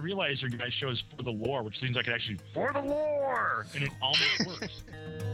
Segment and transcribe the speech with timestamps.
[0.00, 2.80] realized your guys' show is for the lore, which seems like it actually for the
[2.80, 4.82] lore, and it almost works.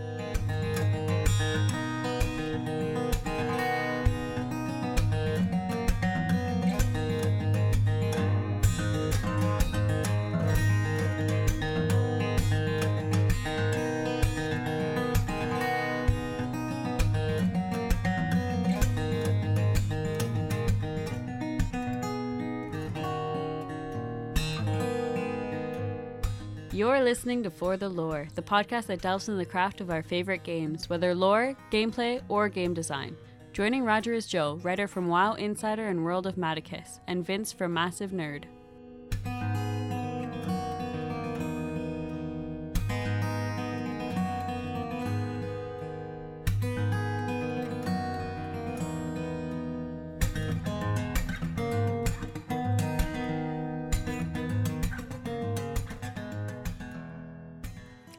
[26.76, 30.02] You're listening to For the Lore, the podcast that delves into the craft of our
[30.02, 33.16] favorite games, whether lore, gameplay, or game design.
[33.54, 37.72] Joining Roger is Joe, writer from WoW Insider and World of Matticus, and Vince from
[37.72, 38.44] Massive Nerd.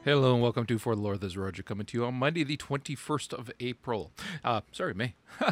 [0.08, 1.20] Hello and welcome to For the Lord.
[1.20, 4.14] This is Roger coming to you on Monday, the 21st of April.
[4.42, 5.16] Uh, sorry, May.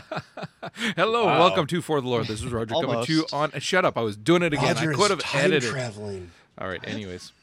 [0.95, 1.39] Hello Wow.
[1.39, 2.27] welcome to For the Lord.
[2.27, 3.51] This is Roger coming to you on.
[3.59, 3.97] Shut up.
[3.97, 4.77] I was doing it again.
[4.77, 5.69] I could have edited.
[5.69, 6.31] traveling.
[6.57, 7.33] All right, anyways.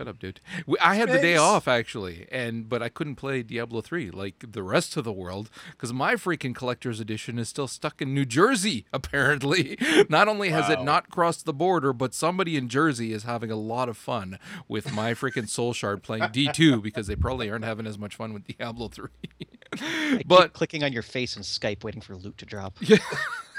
[0.00, 0.40] Shut up, dude.
[0.66, 4.42] We, I had the day off actually, and but I couldn't play Diablo 3 like
[4.52, 8.24] the rest of the world because my freaking collector's edition is still stuck in New
[8.24, 8.86] Jersey.
[8.94, 9.76] Apparently,
[10.08, 13.56] not only has it not crossed the border, but somebody in Jersey is having a
[13.56, 17.86] lot of fun with my freaking Soul Shard playing D2 because they probably aren't having
[17.86, 19.06] as much fun with Diablo 3.
[19.74, 22.78] I keep but clicking on your face in Skype, waiting for loot to drop.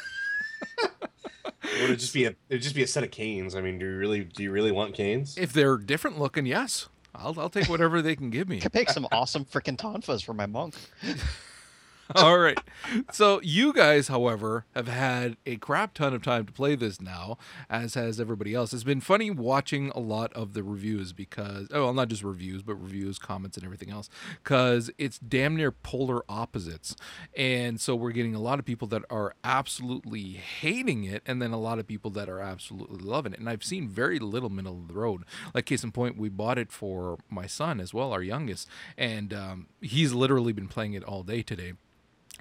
[1.79, 3.55] Would it just be a it'd just be a set of canes?
[3.55, 5.37] I mean, do you really do you really want canes?
[5.37, 6.89] if they're different looking, yes.
[7.13, 8.59] I'll, I'll take whatever they can give me.
[8.61, 10.75] Could make some awesome freaking tonfas for my monk.
[12.15, 12.59] All right.
[13.11, 17.37] So you guys, however, have had a crap ton of time to play this now,
[17.69, 18.73] as has everybody else.
[18.73, 22.63] It's been funny watching a lot of the reviews because, oh, well, not just reviews,
[22.63, 24.09] but reviews, comments, and everything else,
[24.43, 26.95] because it's damn near polar opposites.
[27.37, 31.51] And so we're getting a lot of people that are absolutely hating it, and then
[31.51, 33.39] a lot of people that are absolutely loving it.
[33.39, 35.23] And I've seen very little middle of the road.
[35.53, 38.67] Like case in point, we bought it for my son as well, our youngest,
[38.97, 41.73] and um, he's literally been playing it all day today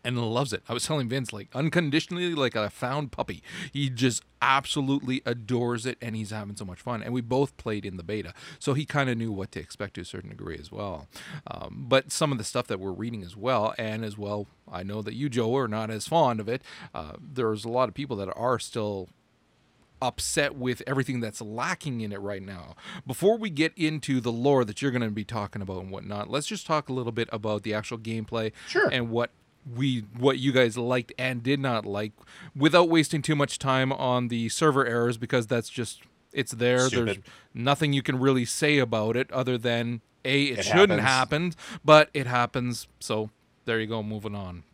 [0.04, 0.62] and loves it.
[0.68, 3.42] I was telling Vince like unconditionally like a found puppy.
[3.72, 7.02] He just absolutely adores it and he's having so much fun.
[7.02, 9.94] And we both played in the beta, so he kind of knew what to expect
[9.94, 11.08] to a certain degree as well.
[11.46, 14.82] Um, but some of the stuff that we're reading as well, and as well, I
[14.82, 16.62] know that you Joe are not as fond of it.
[16.94, 19.08] Uh, there's a lot of people that are still
[20.02, 22.74] upset with everything that's lacking in it right now.
[23.06, 26.30] Before we get into the lore that you're going to be talking about and whatnot,
[26.30, 28.88] let's just talk a little bit about the actual gameplay Sure.
[28.90, 29.30] and what
[29.76, 32.12] we what you guys liked and did not like
[32.56, 36.88] without wasting too much time on the server errors because that's just it's there.
[36.88, 37.18] There's
[37.52, 41.54] nothing you can really say about it other than a it, It shouldn't happen
[41.84, 43.30] but it happens so
[43.64, 44.64] there you go moving on.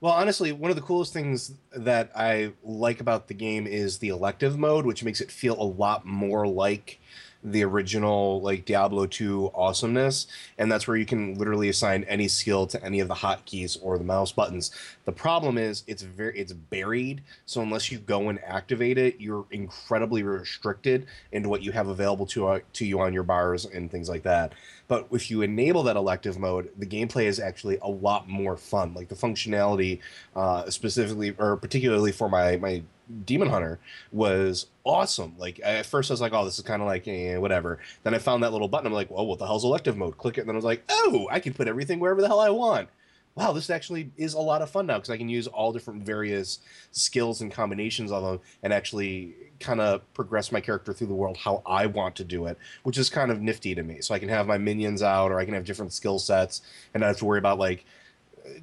[0.00, 4.08] Well, honestly, one of the coolest things that I like about the game is the
[4.08, 7.00] elective mode, which makes it feel a lot more like
[7.44, 12.66] the original like Diablo 2 awesomeness and that's where you can literally assign any skill
[12.66, 14.70] to any of the hotkeys or the mouse buttons.
[15.04, 19.46] The problem is it's very it's buried, so unless you go and activate it, you're
[19.50, 23.90] incredibly restricted into what you have available to uh, to you on your bars and
[23.90, 24.52] things like that.
[24.88, 28.94] But if you enable that elective mode, the gameplay is actually a lot more fun.
[28.94, 30.00] Like the functionality,
[30.36, 32.82] uh, specifically or particularly for my my
[33.24, 33.78] demon hunter,
[34.12, 35.34] was awesome.
[35.38, 37.78] Like at first I was like, oh, this is kind of like eh, whatever.
[38.02, 38.86] Then I found that little button.
[38.86, 40.18] I'm like, well, what the hell's elective mode?
[40.18, 42.40] Click it, and then I was like, oh, I can put everything wherever the hell
[42.40, 42.88] I want.
[43.36, 46.04] Wow, this actually is a lot of fun now because I can use all different
[46.04, 46.60] various
[46.92, 51.36] skills and combinations of them and actually kind of progress my character through the world
[51.36, 54.00] how I want to do it, which is kind of nifty to me.
[54.02, 56.62] So I can have my minions out or I can have different skill sets
[56.92, 57.84] and not have to worry about like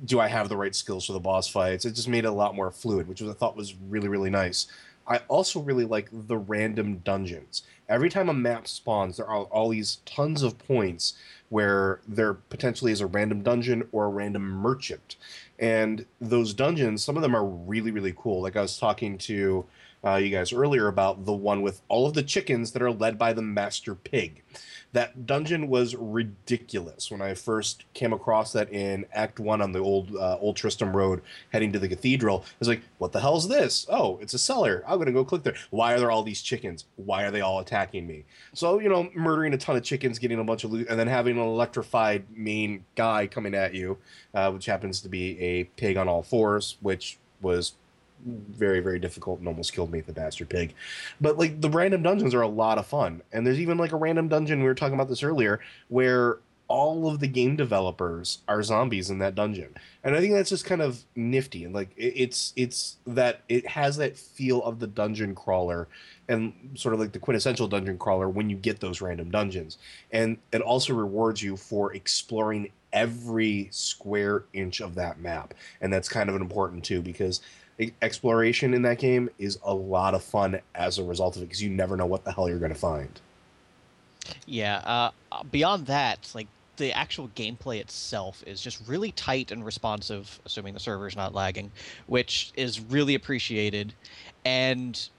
[0.06, 1.86] do I have the right skills for the boss fights?
[1.86, 4.30] It just made it a lot more fluid, which was, I thought was really, really
[4.30, 4.68] nice.
[5.08, 7.64] I also really like the random dungeons.
[7.90, 11.14] Every time a map spawns, there are all these tons of points
[11.50, 15.18] where there potentially is a random dungeon or a random merchant.
[15.60, 18.42] And those dungeons, some of them are really, really cool.
[18.42, 19.66] Like I was talking to
[20.04, 23.18] uh, you guys earlier about the one with all of the chickens that are led
[23.18, 24.44] by the master pig.
[24.94, 29.80] That dungeon was ridiculous when I first came across that in Act One on the
[29.80, 31.22] old uh, Old Tristram Road,
[31.52, 32.44] heading to the cathedral.
[32.46, 33.86] I was like, "What the hell's this?
[33.90, 34.84] Oh, it's a cellar.
[34.86, 35.56] I'm gonna go click there.
[35.70, 36.86] Why are there all these chickens?
[36.98, 40.40] Why are they all attacking me?" So you know, murdering a ton of chickens, getting
[40.40, 43.98] a bunch of loot, and then having an electrified main guy coming at you,
[44.34, 47.74] uh, which happens to be a pig on all fours, which was
[48.26, 50.74] very very difficult and almost killed me at the bastard pig.
[51.20, 53.22] But like the random dungeons are a lot of fun.
[53.32, 55.60] And there's even like a random dungeon we were talking about this earlier
[55.90, 56.40] where
[56.72, 59.76] all of the game developers are zombies in that dungeon.
[60.06, 61.66] And i think that's just kind of nifty.
[61.66, 65.90] And like it, it's it's that it has that feel of the dungeon crawler
[66.30, 69.78] and sort of like the quintessential dungeon crawler when you get those random dungeons.
[70.12, 75.54] And it also rewards you for exploring every square inch of that map.
[75.82, 77.42] And that's kind of important too because
[78.02, 81.62] exploration in that game is a lot of fun as a result of it because
[81.62, 83.20] you never know what the hell you're going to find
[84.46, 84.78] Yeah.
[84.78, 86.48] Uh, uh, beyond that, like
[86.78, 91.72] the actual gameplay itself is just really tight and responsive, assuming the server's not lagging,
[92.08, 93.94] which is really appreciated.
[94.46, 95.10] And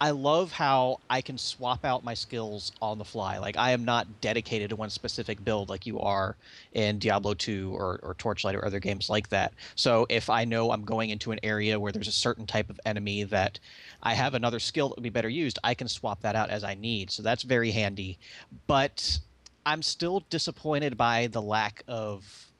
[0.00, 3.38] I love how I can swap out my skills on the fly.
[3.38, 6.36] Like I am not dedicated to one specific build like you are
[6.72, 9.54] in Diablo 2 or, or Torchlight or other games like that.
[9.76, 12.80] So if I know I'm going into an area where there's a certain type of
[12.84, 13.60] enemy that
[14.02, 16.64] I have another skill that would be better used, I can swap that out as
[16.64, 17.10] I need.
[17.10, 18.18] So that's very handy.
[18.66, 19.18] But
[19.64, 22.52] I'm still disappointed by the lack of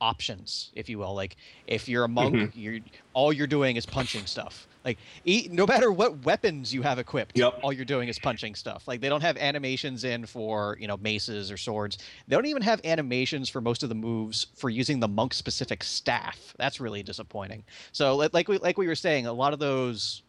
[0.00, 1.14] options, if you will.
[1.14, 2.50] Like if you're a monk, Mhm.
[2.54, 2.80] you're
[3.12, 4.66] all you're doing is punching stuff.
[4.84, 7.60] Like e- no matter what weapons you have equipped, Yep.
[7.62, 8.86] all you're doing is punching stuff.
[8.86, 11.98] Like they don't have animations in for you know maces or swords.
[12.28, 15.82] They don't even have animations for most of the moves for using the monk specific
[15.82, 16.54] staff.
[16.58, 17.64] That's really disappointing.
[17.92, 20.22] So like we like we were saying, a lot of those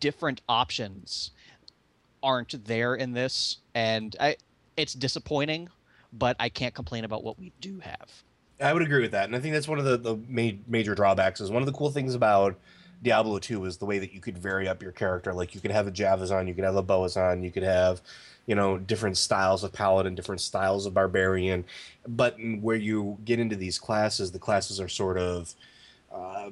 [0.00, 1.32] different options
[2.22, 4.36] aren't there in this, and I
[4.76, 5.68] it's disappointing.
[6.10, 8.08] But I can't complain about what we do have.
[8.62, 10.94] I would agree with that, and I think that's one of the, the ma- major
[10.94, 11.38] drawbacks.
[11.40, 12.56] Is one of the cool things about
[13.02, 15.32] Diablo 2 is the way that you could vary up your character.
[15.32, 18.00] Like you could have a Javazon, you could have a Boazon, you could have,
[18.46, 21.64] you know, different styles of paladin, different styles of barbarian.
[22.06, 25.54] But where you get into these classes, the classes are sort of
[26.12, 26.50] uh,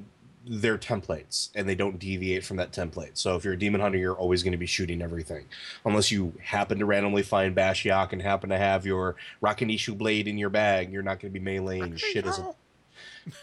[0.49, 3.17] they're templates, and they don't deviate from that template.
[3.17, 5.45] So if you're a demon hunter, you're always going to be shooting everything,
[5.85, 10.37] unless you happen to randomly find Bashiok and happen to have your Rakanishu blade in
[10.37, 10.91] your bag.
[10.91, 12.55] You're not going to be meleeing shit as a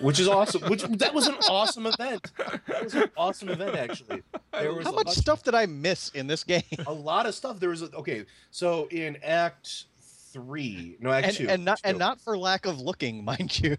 [0.00, 0.62] which is awesome.
[0.70, 2.30] Which that was an awesome event.
[2.68, 4.22] That was an awesome event, actually.
[4.52, 6.62] There was How much stuff did I miss in this game?
[6.86, 7.60] A lot of stuff.
[7.60, 8.24] There was a, okay.
[8.50, 9.84] So in Act
[10.32, 13.76] three, no, Act and, two, and not and not for lack of looking, mind you.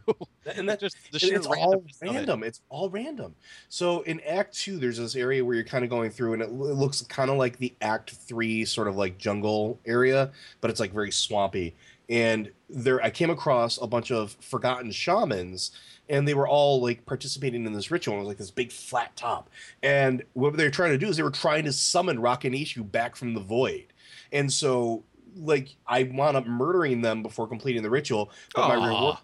[0.55, 2.11] and that just the it- sheer it's all randomness of it.
[2.11, 2.43] random.
[2.43, 3.35] It's all random.
[3.67, 6.45] So in Act Two, there's this area where you're kind of going through, and it,
[6.45, 10.31] it looks kind of like the Act Three sort of like jungle area,
[10.61, 11.75] but it's like very swampy.
[12.07, 15.71] And there, I came across a bunch of forgotten shamans,
[16.09, 18.15] and they were all like participating in this ritual.
[18.15, 19.49] It was like this big flat top,
[19.83, 23.15] and what they were trying to do is they were trying to summon Rakanishu back
[23.15, 23.85] from the void.
[24.31, 25.03] And so,
[25.37, 29.17] like, I wound up murdering them before completing the ritual, but my reward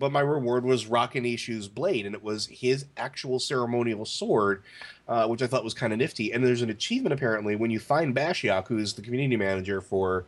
[0.00, 4.64] but my reward was Rakanishu's blade, and it was his actual ceremonial sword,
[5.06, 6.32] uh, which I thought was kind of nifty.
[6.32, 10.24] And there's an achievement apparently when you find Bashiok, who's the community manager for,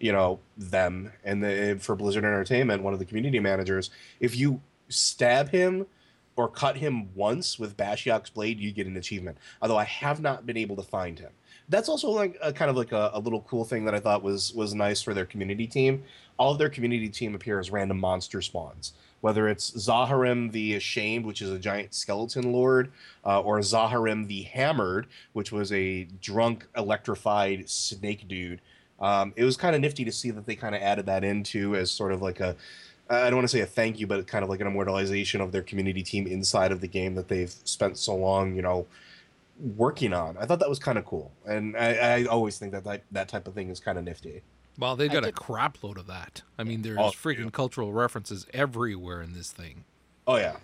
[0.00, 3.90] you know, them and the, for Blizzard Entertainment, one of the community managers.
[4.18, 4.60] If you
[4.92, 5.86] stab him
[6.36, 9.36] or cut him once with Bashiok's blade, you get an achievement.
[9.60, 11.32] Although I have not been able to find him.
[11.68, 14.22] That's also like a kind of like a, a little cool thing that I thought
[14.22, 16.04] was was nice for their community team.
[16.38, 18.92] All of their community team appear as random monster spawns
[19.22, 22.92] whether it's Zarhym the Ashamed, which is a giant skeleton lord,
[23.24, 28.60] uh, or Zarhym the Hammered, which was a drunk, electrified snake dude.
[29.00, 31.74] Um, it was kind of nifty to see that they kind of added that into
[31.76, 32.56] as sort of like a,
[33.12, 35.52] I don't want to say a thank you, but kind of like an immortalization of
[35.52, 38.86] their community team inside of the game that they've spent so long, you know,
[39.76, 40.36] working on.
[40.38, 43.28] I thought that was kind of cool, and I, I always think that, that that
[43.28, 44.42] type of thing is kind of nifty.
[44.78, 46.42] Well, they've I got a did- crap load of that.
[46.58, 47.50] I mean, there's Oh, freaking yeah.
[47.50, 49.84] cultural references everywhere in this thing.
[50.26, 50.56] Oh yeah,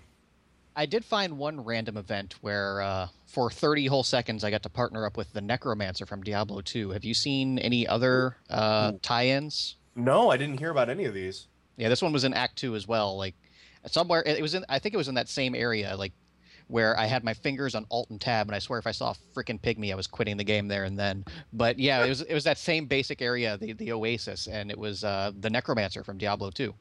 [0.74, 4.70] I did find one random event where, uh, for 30 whole seconds, I got to
[4.70, 6.90] partner up with the Necromancer from Diablo 2.
[6.90, 9.76] Have you seen any other uh, tie-ins?
[9.96, 11.48] no, I didn't hear about any of these.
[11.78, 13.16] Yeah, this one was in Act Two as well.
[13.16, 13.34] Like
[13.86, 14.64] somewhere, it was in.
[14.68, 16.12] I think it was in that same area, like
[16.66, 19.12] where I had my fingers on Alt and Tab, and I swear if I saw
[19.12, 21.24] a freaking pygmy, I was quitting the game there and then.
[21.52, 24.78] But yeah, it was it was that same basic area, the the Oasis, and it
[24.78, 26.74] was uh, the Necromancer from Diablo 2.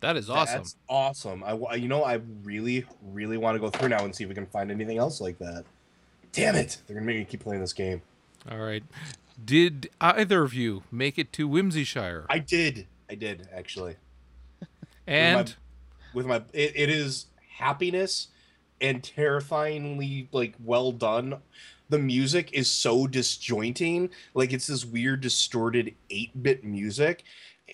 [0.00, 0.58] That is awesome.
[0.58, 1.44] That's awesome.
[1.44, 4.34] I, you know, I really, really want to go through now and see if we
[4.34, 5.64] can find anything else like that.
[6.32, 6.78] Damn it!
[6.86, 8.02] They're gonna make me keep playing this game.
[8.50, 8.82] All right.
[9.42, 12.26] Did either of you make it to Whimsyshire?
[12.28, 12.86] I did.
[13.08, 13.96] I did actually.
[15.06, 15.54] And
[16.12, 18.28] With my, it, it is happiness
[18.80, 21.36] and terrifyingly like well done.
[21.90, 27.24] The music is so disjointing, like it's this weird distorted eight bit music,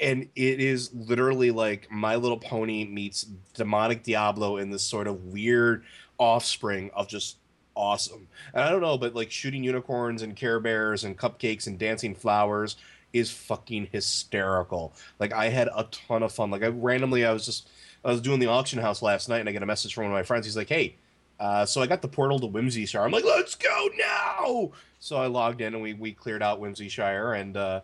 [0.00, 3.22] and it is literally like My Little Pony meets
[3.54, 5.84] Demonic Diablo in this sort of weird
[6.18, 7.36] offspring of just
[7.76, 8.28] awesome.
[8.52, 12.14] And I don't know, but like shooting unicorns and Care Bears and cupcakes and dancing
[12.14, 12.76] flowers
[13.12, 14.94] is fucking hysterical.
[15.18, 16.50] Like I had a ton of fun.
[16.50, 17.68] Like I randomly, I was just
[18.04, 20.12] I was doing the auction house last night, and I get a message from one
[20.12, 20.46] of my friends.
[20.46, 20.96] He's like, "Hey,
[21.38, 25.26] uh, so I got the portal to Whimsyshire." I'm like, "Let's go now!" So I
[25.26, 27.80] logged in and we we cleared out Whimsyshire, and uh,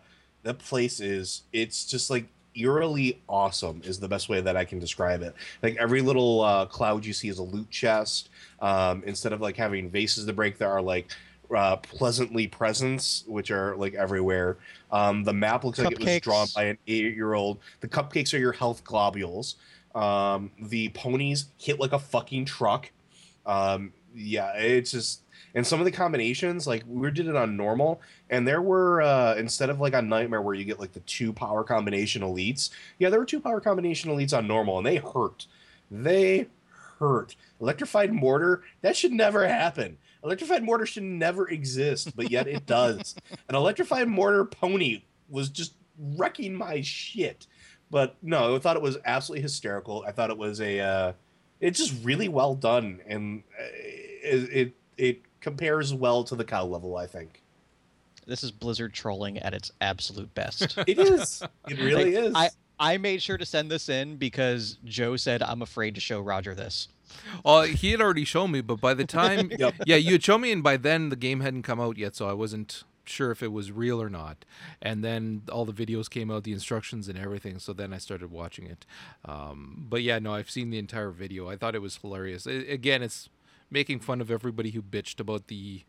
[0.54, 5.22] place is it's just like eerily awesome is the best way that I can describe
[5.22, 5.34] it.
[5.62, 8.30] Like every little uh, cloud you see is a loot chest.
[8.60, 11.10] Um, instead of like having vases to break, there are like
[11.54, 14.58] uh, pleasantly presents, which are like everywhere.
[14.90, 17.58] Um, the map looks like it was drawn by an eight-year-old.
[17.80, 19.56] The cupcakes are your health globules.
[19.94, 22.90] Um, the ponies hit like a fucking truck.
[23.46, 25.22] Um, yeah, it's just
[25.54, 29.34] and some of the combinations like we did it on normal, and there were uh,
[29.36, 32.70] instead of like on nightmare where you get like the two power combination elites.
[32.98, 35.46] Yeah, there were two power combination elites on normal, and they hurt.
[35.90, 36.48] They
[36.98, 37.36] hurt.
[37.60, 39.96] Electrified mortar that should never happen.
[40.26, 43.14] Electrified mortar should never exist, but yet it does.
[43.48, 45.74] An electrified mortar pony was just
[46.16, 47.46] wrecking my shit.
[47.92, 50.04] But no, I thought it was absolutely hysterical.
[50.04, 51.12] I thought it was a, uh,
[51.60, 56.64] it's just really well done, and uh, it, it it compares well to the cow
[56.64, 56.96] level.
[56.96, 57.40] I think
[58.26, 60.76] This is Blizzard trolling at its absolute best.
[60.88, 61.40] it is.
[61.68, 62.32] It really Like, is.
[62.34, 66.20] I I made sure to send this in because Joe said I'm afraid to show
[66.20, 66.88] Roger this.
[67.44, 69.74] Oh, he had already shown me, but by the time, Yep.
[69.86, 72.28] yeah, you had shown me, and by then the game hadn't come out yet, so
[72.28, 74.44] I wasn't sure if it was real or not.
[74.82, 77.58] And then all the videos came out, the instructions and everything.
[77.60, 78.84] So then I started watching it.
[79.24, 81.48] Um, but yeah, no, I've seen the entire video.
[81.48, 82.46] I thought it was hilarious.
[82.48, 83.28] I again, it's
[83.70, 85.84] making fun of everybody who bitched about the.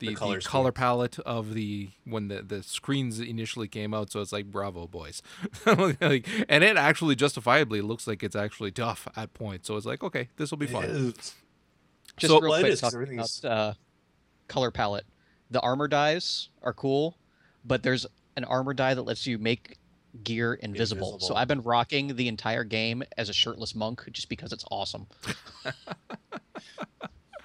[0.00, 4.10] The, The the color color, palette of the when the, the screens initially came out
[4.10, 5.22] so it's like bravo boys
[5.66, 10.02] like, and it actually justifiably looks like it's actually tough at points so it's like
[10.02, 11.14] okay this will be It fun.
[12.16, 13.74] Just So- real quick, is, 'cause talking about uh,
[14.48, 15.06] color palette.
[15.50, 17.16] The armor dyes are cool,
[17.64, 18.04] but there's
[18.36, 19.78] an armor dye that lets you make
[20.24, 21.18] gear invisible.
[21.20, 25.06] So I've been rocking the entire game as a shirtless monk just because it's awesome.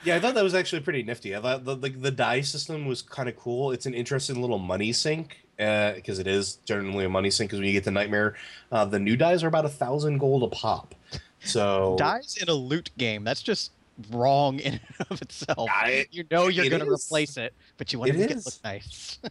[0.06, 1.36] Yeah, I thought that was actually pretty nifty.
[1.36, 3.72] I thought the the, the dye system was kind of cool.
[3.72, 7.50] It's an interesting little money sink because it is generally a money sink.
[7.50, 8.36] Because when you get the Nightmare,
[8.72, 10.94] uh, the new dyes are about a thousand gold a pop.
[11.40, 13.72] So dyes in a loot game, that's just
[14.12, 15.70] wrong in and of itself.
[15.72, 18.38] I- you know you're going to replace it, but you want It to make it
[18.38, 18.46] is.
[18.46, 19.20] look nice.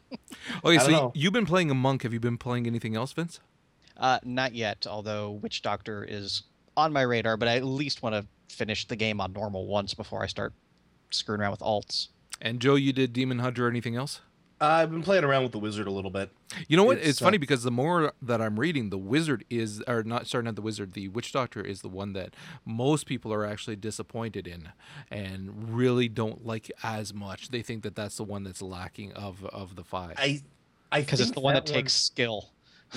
[0.64, 1.12] Okay, so know.
[1.14, 2.02] you've been playing a monk.
[2.02, 3.40] Have you been playing anything else, Vince?
[3.97, 6.43] Uh, not yet, although Witch Doctor is
[6.76, 9.95] on my radar, but I at least want to finish the game on normal once
[9.95, 10.52] before I start
[11.11, 12.08] screwing around with alts.
[12.40, 14.20] And Joe, you did Demon Hunter or anything else?
[14.61, 16.30] I've been playing around with the wizard a little bit.
[16.68, 16.99] You know what?
[16.99, 20.26] It's, It's, uh, funny because the more that I'm reading, the wizard is, or not,
[20.26, 22.34] sorry, not the wizard, the witch doctor is the one that
[22.64, 24.70] most people are actually disappointed in
[25.11, 27.49] and really don't like as much.
[27.49, 30.14] They think that that's the one that's lacking of of the five.
[30.18, 30.42] I
[30.92, 32.50] I Because it's the one that, that takes skill.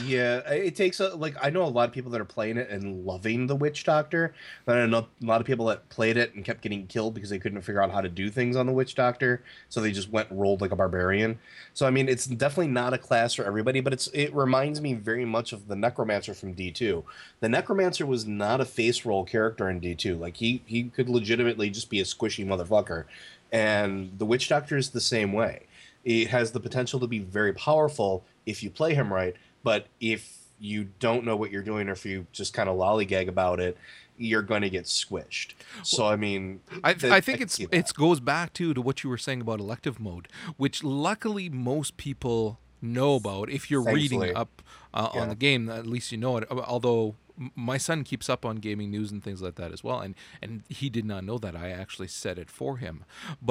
[0.06, 2.70] Yeah, it takes a like I know a lot of people that are playing it
[2.70, 4.36] and loving the Witch Doctor.
[4.66, 7.32] But I know a lot of people that played it and kept getting killed because
[7.32, 10.12] they couldn't figure out how to do things on the Witch Doctor, so they just
[10.12, 11.40] went rolled like a barbarian.
[11.74, 14.94] So I mean, it's definitely not a class for everybody, but it's it reminds me
[14.94, 17.04] very much of the Necromancer from D two.
[17.40, 20.16] The Necromancer was not a face roll character in D two.
[20.16, 23.06] Like he he could legitimately just be a squishy motherfucker,
[23.52, 25.64] and the Witch Doctor is the same way.
[26.06, 29.36] It has the potential to be very powerful if you play him right,
[29.70, 30.22] but if
[30.60, 33.78] you don't know what you're doing or if you just kind of lollygag about it,
[34.18, 35.50] you're going to get squished.
[35.84, 39.04] So I mean, I, th- I think can it's it goes back to to what
[39.04, 40.28] you were saying about elective mode,
[40.64, 43.50] which luckily most people know about.
[43.50, 44.62] If you're reading up
[44.94, 45.22] uh, Yeah.
[45.22, 46.44] on the game, at least you know it.
[46.52, 47.16] Uh, Although
[47.56, 50.64] my son keeps up on gaming news and things like that as well, and and
[50.70, 52.96] he did not know that I actually said it for him.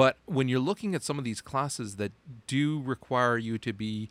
[0.01, 2.11] But when you're looking at some of these classes that
[2.47, 4.09] do require you to be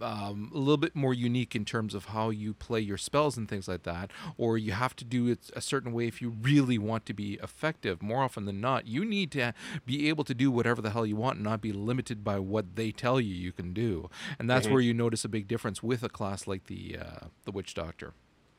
[0.00, 3.48] um, a little bit more unique in terms of how you play your spells and
[3.48, 6.78] things like that, or you have to do it a certain way if you really
[6.78, 8.02] want to be effective.
[8.02, 9.54] More often than not, you need to
[9.86, 12.76] be able to do whatever the hell you want and not be limited by what
[12.76, 14.10] they tell you you can do.
[14.38, 14.72] And that's Mhm.
[14.72, 18.12] where you notice a big difference with a class like the uh, the Witch Doctor.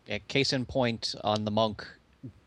[0.08, 1.86] Yeah, case in point on the monk,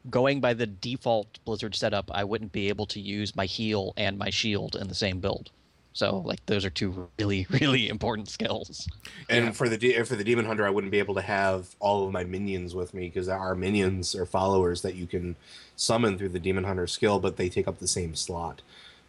[0.09, 4.17] going by the default Blizzard setup, I wouldn't be able to use my heal and
[4.17, 5.51] my shield in the same build.
[5.99, 8.89] So like those are two really really important skills.
[9.29, 9.51] And Yeah.
[9.51, 12.13] for the de- for the demon hunter, I wouldn't be able to have all of
[12.13, 15.35] my minions with me because there are minions or followers that you can
[15.75, 18.63] summon through the demon hunter skill, but they take up the same slot.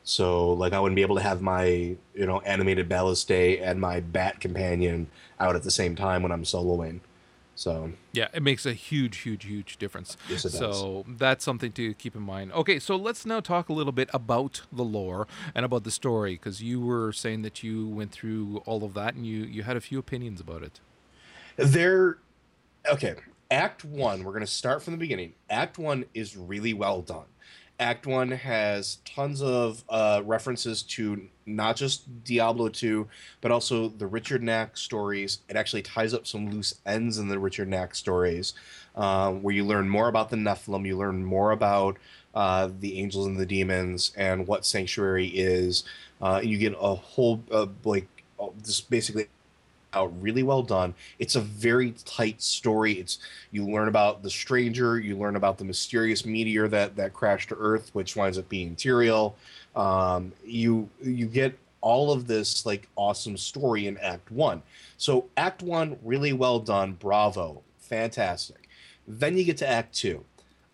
[0.04, 3.80] So like I wouldn't be able to have my you know animated ballast day and
[3.80, 5.08] my bat companion
[5.40, 7.02] out at the same time when I'm soloing.
[7.60, 10.16] So Yeah, it makes a huge, huge, huge difference.
[10.30, 10.60] Yes, it does.
[10.80, 12.54] so that's something to keep in mind.
[12.54, 16.36] Okay, so let's now talk a little bit about the lore and about the story,
[16.36, 19.76] because you were saying that you went through all of that and you you had
[19.76, 20.80] a few opinions about it.
[21.58, 22.20] there,
[22.90, 23.16] okay.
[23.52, 24.24] Act one.
[24.24, 25.34] We're gonna start from the beginning.
[25.50, 27.26] Act one is really well done.
[27.80, 33.08] Act one has tons of uh, references to not just Diablo 2,
[33.40, 35.40] but also the Richard Knaak stories.
[35.48, 38.54] It actually ties up some loose ends in the Richard Knaak stories,
[38.98, 41.98] um, where you learn more about the Nephilim, you learn more about
[42.36, 45.86] uh, the angels and the demons, and what Sanctuary is.
[46.22, 48.08] Uh, you get a whole uh, like
[48.42, 49.28] uh, just basically
[49.94, 50.94] out really well done.
[51.18, 52.94] It's a very tight story.
[52.94, 53.20] It's
[53.52, 57.56] you learn about the stranger, you learn about the mysterious meteor that that crashed to
[57.60, 59.34] Earth, which winds up being Tyrael.
[59.76, 64.62] Um, you you get all of this like awesome story in Act One.
[64.98, 66.94] So Act One really well done.
[66.94, 68.68] Bravo, fantastic.
[69.08, 70.24] Then you get to Act Two.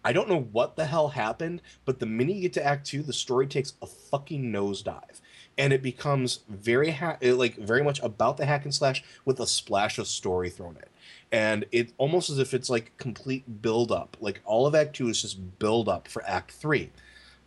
[0.03, 3.01] I don't know what the hell happened, but the minute you get to Act Two,
[3.01, 5.21] the story takes a fucking nosedive
[5.57, 9.47] and it becomes very ha- like very much about the hack and slash with a
[9.47, 10.89] splash of story thrown in.
[11.31, 15.09] And it almost as if it's like complete build up like all of act 2
[15.09, 16.89] is just build up for act 3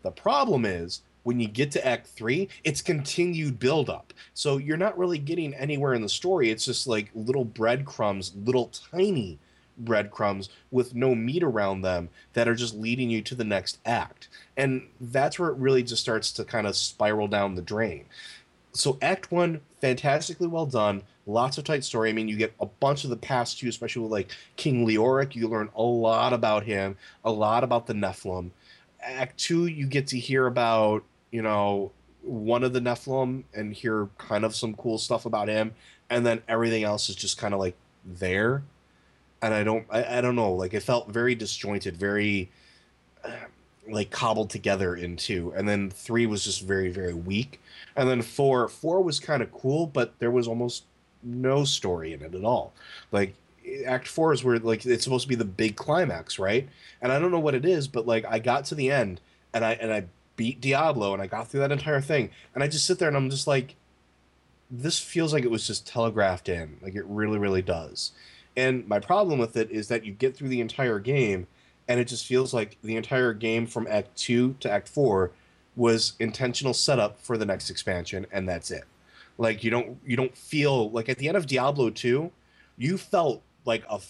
[0.02, 4.76] the problem is when you get to act 3 it's continued build up so you're
[4.76, 6.50] not really getting anywhere in the story.
[6.50, 9.38] It's just like little breadcrumbs little tiny
[9.78, 14.28] breadcrumbs with no meat around them that are just leading you to the next act.
[14.56, 18.06] And that's where it really just starts to kind of spiral down the drain.
[18.72, 21.02] So Act One, fantastically well done.
[21.26, 22.10] Lots of tight story.
[22.10, 25.34] I mean, you get a bunch of the past two, especially with like King Leoric.
[25.34, 28.50] You learn a lot about him, a lot about the Nephilim.
[29.00, 31.92] Act Two, you get to hear about you know
[32.22, 35.74] one of the Nephilim and hear kind of some cool stuff about him,
[36.08, 38.62] and then everything else is just kind of like there
[39.42, 42.50] and I don't I, I don't know like it felt very disjointed very
[43.24, 43.30] uh,
[43.90, 45.52] like cobbled together in two.
[45.56, 47.60] And then three was just very very weak.
[47.96, 50.84] And then four four was kind of cool but there was almost
[51.22, 52.72] no story in it at all.
[53.12, 53.34] Like
[53.86, 56.68] act four is where like it's supposed to be the big climax right?
[57.00, 59.20] And I don't know what it is but like I got to the end
[59.52, 60.04] and I and I
[60.36, 62.30] beat Diablo and I got through that entire thing.
[62.54, 63.76] And I just sit there and I'm just like
[64.70, 66.78] this feels like it was just telegraphed in.
[66.82, 68.12] Like it really really does
[68.58, 71.46] and my problem with it is that you get through the entire game
[71.86, 75.30] and it just feels like the entire game from act 2 to act 4
[75.76, 78.82] was intentional setup for the next expansion and that's it.
[79.38, 82.32] Like you don't you don't feel like at the end of diablo 2
[82.76, 84.00] you felt like a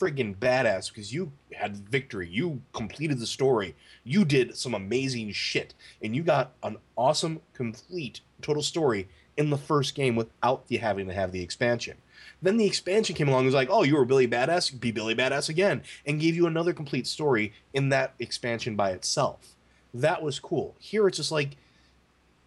[0.00, 2.30] friggin' badass because you had victory.
[2.30, 3.74] You completed the story.
[4.04, 9.58] You did some amazing shit and you got an awesome complete total story in the
[9.58, 11.98] first game without you having to have the expansion
[12.40, 15.14] then the expansion came along and was like, oh, you were Billy Badass, be Billy
[15.14, 19.54] Badass again, and gave you another complete story in that expansion by itself.
[19.92, 20.76] That was cool.
[20.78, 21.56] Here it's just like,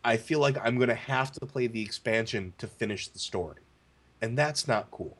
[0.04, 3.60] I feel like I'm going to have to play the expansion to finish the story.
[4.22, 5.18] And that's not cool.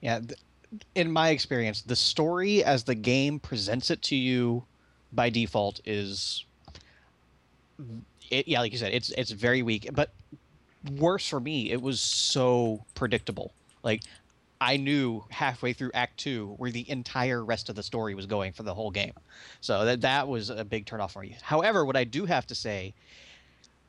[0.00, 0.40] Yeah, th-
[0.94, 4.64] in my experience, the story as the game presents it to you
[5.12, 6.44] by default is
[8.30, 9.90] it, yeah, like you said, it's it's very weak.
[9.92, 10.12] But
[10.98, 13.52] worse for me, it was so predictable.
[13.82, 14.02] Like
[14.60, 18.52] I knew halfway through Act Two where the entire rest of the story was going
[18.52, 19.12] for the whole game.
[19.60, 21.36] So that that was a big turnoff for me.
[21.42, 22.94] However, what I do have to say,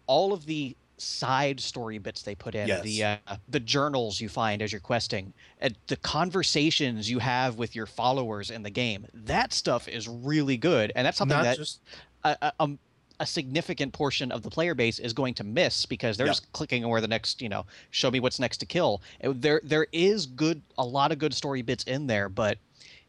[0.07, 2.83] all of the side story bits they put in, Yes.
[2.83, 3.17] the uh,
[3.49, 8.49] the journals you find as you're questing, and the conversations you have with your followers
[8.49, 11.81] in the game, that stuff is really good, and that's something Not that just
[12.23, 12.79] a, a, um,
[13.19, 16.31] a significant portion of the player base is going to miss because they're Yeah.
[16.31, 19.01] just clicking on where the next, you know, show me what's next to kill.
[19.21, 22.57] There, there is good, a lot of good story bits in there, but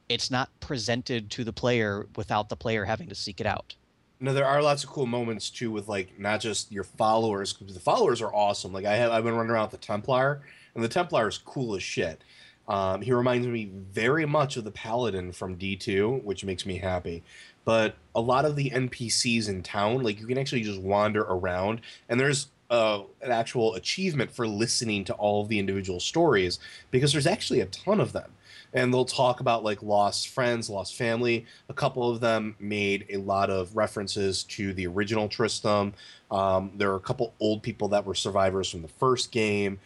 [0.08, 3.74] it's not presented to the player without the player having to seek it out.
[4.20, 7.52] No, there are lots of cool moments too with like not just your followers.
[7.52, 8.72] 'cause The followers are awesome.
[8.72, 10.42] Like I have, I've been running around with the Templar,
[10.74, 12.22] and the Templar is cool as shit.
[12.68, 16.78] Um, he reminds me very much of the Paladin from D two, which makes me
[16.78, 17.22] happy.
[17.64, 21.80] But a lot of the NPCs in town, like you can actually just wander around,
[22.08, 26.58] and there's uh, an actual achievement for listening to all of the individual stories
[26.90, 28.32] because there's actually a ton of them
[28.74, 31.46] and they'll talk about like lost friends, lost family.
[31.68, 35.94] A couple of them made a lot of references to the original Tristram.
[36.30, 39.78] Um, there are a couple old people that were survivors from the first game.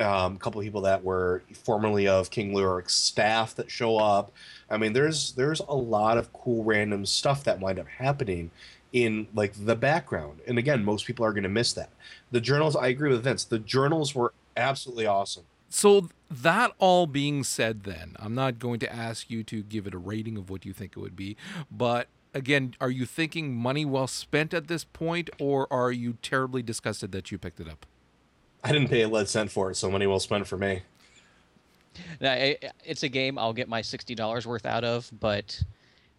[0.00, 4.32] Um, a couple people that were formerly of King Leoric's staff that show up.
[4.68, 8.50] I mean, there's there's a lot of cool random stuff that wind up happening
[8.92, 10.40] in like the background.
[10.46, 11.90] And again, most people are going to miss that.
[12.32, 13.44] The journals, I agree with Vince.
[13.44, 15.44] The journals were absolutely awesome.
[15.68, 19.94] So that all being said, then, I'm not going to ask you to give it
[19.94, 21.36] a rating of what you think it would be,
[21.70, 26.62] but again, are you thinking money well spent at this point, or are you terribly
[26.62, 27.86] disgusted that you picked it up?
[28.64, 30.80] I didn't pay a lead cent for it, so money well spent for me.
[32.20, 32.34] Now,
[32.84, 35.62] it's a game I'll get my sixty dollars worth out of, but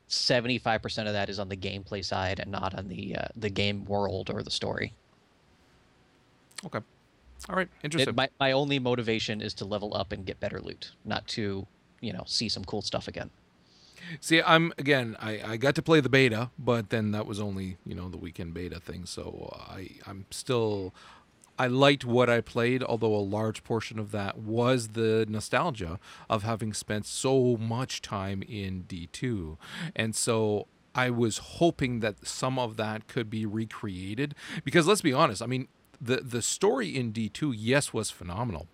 [0.07, 3.49] seventy-five percent of that is on the gameplay side and not on the uh, the
[3.49, 4.93] game world or the story.
[6.65, 6.79] Okay.
[7.49, 7.67] All right.
[7.83, 8.09] Interesting.
[8.09, 11.65] It, my my only motivation is to level up and get better loot, not to
[11.99, 13.31] you know see some cool stuff again.
[14.21, 15.17] See, I'm again.
[15.19, 18.17] I, I got to play the beta, but then that was only you know the
[18.17, 19.05] weekend beta thing.
[19.05, 20.93] So I I'm still.
[21.57, 26.43] I liked what I played, although a large portion of that was the nostalgia of
[26.43, 29.57] having spent so much time in D2.
[29.95, 35.13] And so I was hoping that some of that could be recreated because let's be
[35.13, 35.67] honest, I mean
[36.01, 38.67] the the story in D2 yes was phenomenal.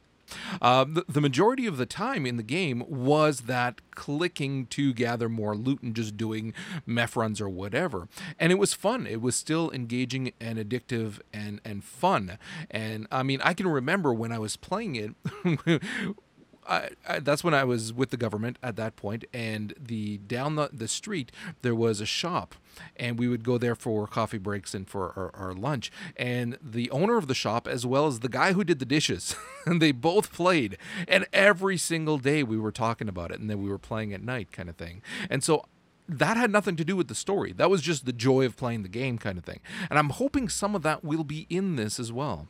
[0.61, 5.29] Uh, the, the majority of the time in the game was that clicking to gather
[5.29, 6.53] more loot and just doing
[6.87, 8.07] Meph runs or whatever.
[8.39, 9.05] And it was fun.
[9.07, 12.37] It was still engaging and addictive and, and fun.
[12.69, 15.81] And I mean, I can remember when I was playing it.
[16.71, 20.55] I, I, that's when I was with the government at that point, and the down
[20.55, 21.31] the, the street
[21.61, 22.55] there was a shop,
[22.95, 25.91] and we would go there for coffee breaks and for our, our lunch.
[26.15, 29.35] And the owner of the shop, as well as the guy who did the dishes,
[29.65, 30.77] and they both played.
[31.09, 34.23] And every single day we were talking about it, and then we were playing at
[34.23, 35.01] night, kind of thing.
[35.29, 35.65] And so
[36.07, 37.51] that had nothing to do with the story.
[37.51, 39.59] That was just the joy of playing the game, kind of thing.
[39.89, 42.47] And I'm hoping some of that will be in this as well.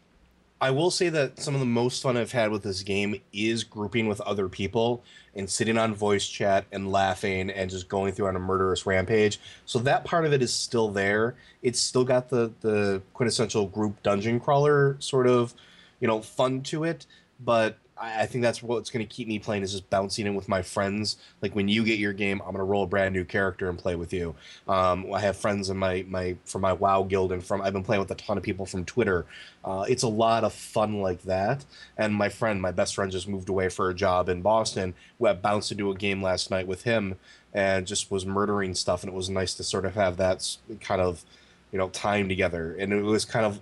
[0.61, 3.63] I will say that some of the most fun I've had with this game is
[3.63, 8.27] grouping with other people and sitting on voice chat and laughing and just going through
[8.27, 9.39] on a murderous rampage.
[9.65, 11.35] So that part of it is still there.
[11.63, 15.55] It's still got the the quintessential group dungeon crawler sort of,
[15.99, 17.07] you know, fun to it.
[17.43, 20.35] But I, I think that's what's going to keep me playing is just bouncing in
[20.35, 21.17] with my friends.
[21.41, 23.77] Like when you get your game, I'm going to roll a brand new character and
[23.77, 24.35] play with you.
[24.67, 27.83] Um, I have friends in my my from my WoW guild and from I've been
[27.83, 29.25] playing with a ton of people from Twitter.
[29.63, 31.63] Uh, it's a lot of fun like that.
[31.97, 34.95] And my friend, my best friend, just moved away for a job in Boston.
[35.19, 37.17] We bounced into a game last night with him
[37.53, 39.03] and just was murdering stuff.
[39.03, 41.23] And it was nice to sort of have that kind of,
[41.71, 42.75] you know, time together.
[42.79, 43.59] And it was kind of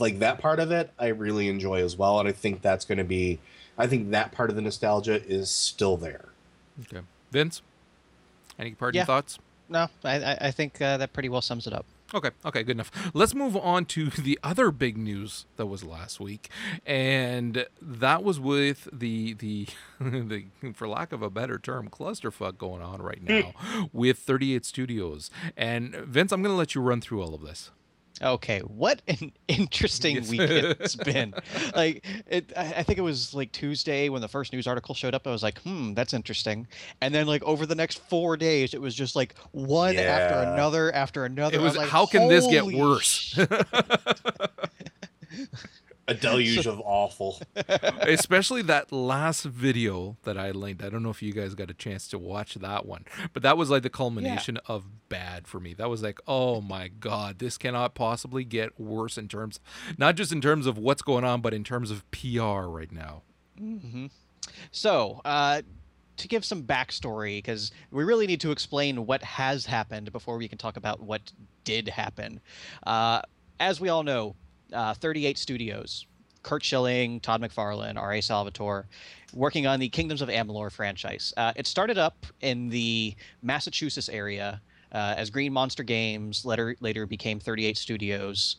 [0.00, 2.18] like that part of it I really enjoy as well.
[2.20, 3.38] And I think that's going to be,
[3.78, 6.30] I think that part of the nostalgia is still there.
[6.82, 7.62] Okay, Vince,
[8.58, 9.04] any parting Yeah.
[9.04, 9.38] thoughts?
[9.68, 11.86] No, I I, I think uh, that pretty well sums it up.
[12.14, 12.90] Okay, okay, good enough.
[13.12, 16.48] Let's move on to the other big news that was last week,
[16.86, 19.66] and that was with the the
[20.00, 23.52] the for lack of a better term clusterfuck going on right now
[23.92, 25.30] with 38 Studios.
[25.56, 27.70] And Vince, I'm going to let you run through all of this.
[28.20, 31.34] Okay, what an interesting week it's been.
[31.74, 35.26] Like, it, I think it was like Tuesday when the first news article showed up.
[35.26, 36.66] I was like, hmm, that's interesting.
[37.00, 40.92] And then, like, over the next four days, it was just like one after another
[40.92, 41.56] after another.
[41.56, 43.38] It I was like, how can this get "Holy worse?
[46.08, 47.40] sh-" A deluge of awful.
[48.02, 50.82] especially that last video that I linked.
[50.82, 53.56] I don't know if you guys got a chance to watch that one, but that
[53.56, 55.74] was like the culmination of bad for me.
[55.74, 59.60] That was like, oh my god, this cannot possibly get worse in terms,
[59.96, 63.22] not just in terms of what's going on, but in terms of PR right now.
[64.70, 65.62] So, uh,
[66.16, 70.48] to give some backstory, because we really need to explain what has happened before we
[70.48, 71.32] can talk about what
[71.64, 72.40] did happen.
[72.86, 73.22] Uh,
[73.60, 74.34] as we all know,
[74.72, 76.06] uh, 38 Studios,
[76.42, 78.20] Curt Schilling, Todd McFarlane, R.A.
[78.20, 78.86] Salvatore,
[79.34, 81.32] working on the Kingdoms of Amalur franchise.
[81.36, 84.60] Uh, it started up in the Massachusetts area
[84.92, 88.56] uh, as Green Monster Games, later, later became 38 Studios.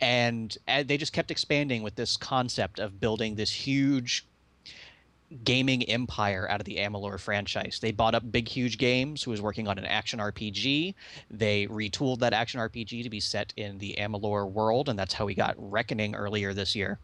[0.00, 4.26] And uh, they just kept expanding with this concept of building this huge
[5.44, 7.78] gaming empire out of the Amalur franchise.
[7.80, 10.94] They bought up Big Huge Games, who was working on an action RPG.
[11.30, 15.26] They retooled that action RPG to be set in the Amalur world, and that's how
[15.26, 16.98] we got Reckoning earlier this year.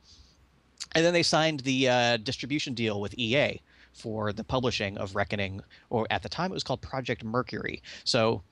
[0.95, 3.61] And then they signed the uh, distribution deal with EA
[3.93, 5.61] for the publishing of Reckoning,
[5.91, 7.83] or at the time it was called Project Mercury.
[8.05, 8.43] So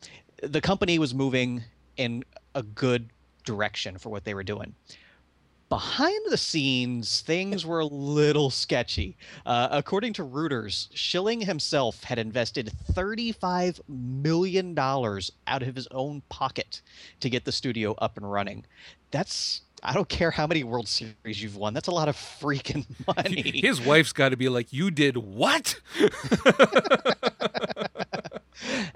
[0.42, 1.62] the company was moving
[1.96, 3.10] in a good
[3.44, 4.74] direction for what they were doing
[5.72, 9.16] behind the scenes, things were a little sketchy.
[9.46, 16.82] Uh, according to Reuters, Schilling himself had invested $35 million out of his own pocket
[17.20, 18.66] to get the studio up and running.
[19.12, 22.84] That's, I don't care how many World Series you've won, that's a lot of freaking
[23.16, 23.62] money.
[23.62, 25.80] His wife's got to be like, "You did what?"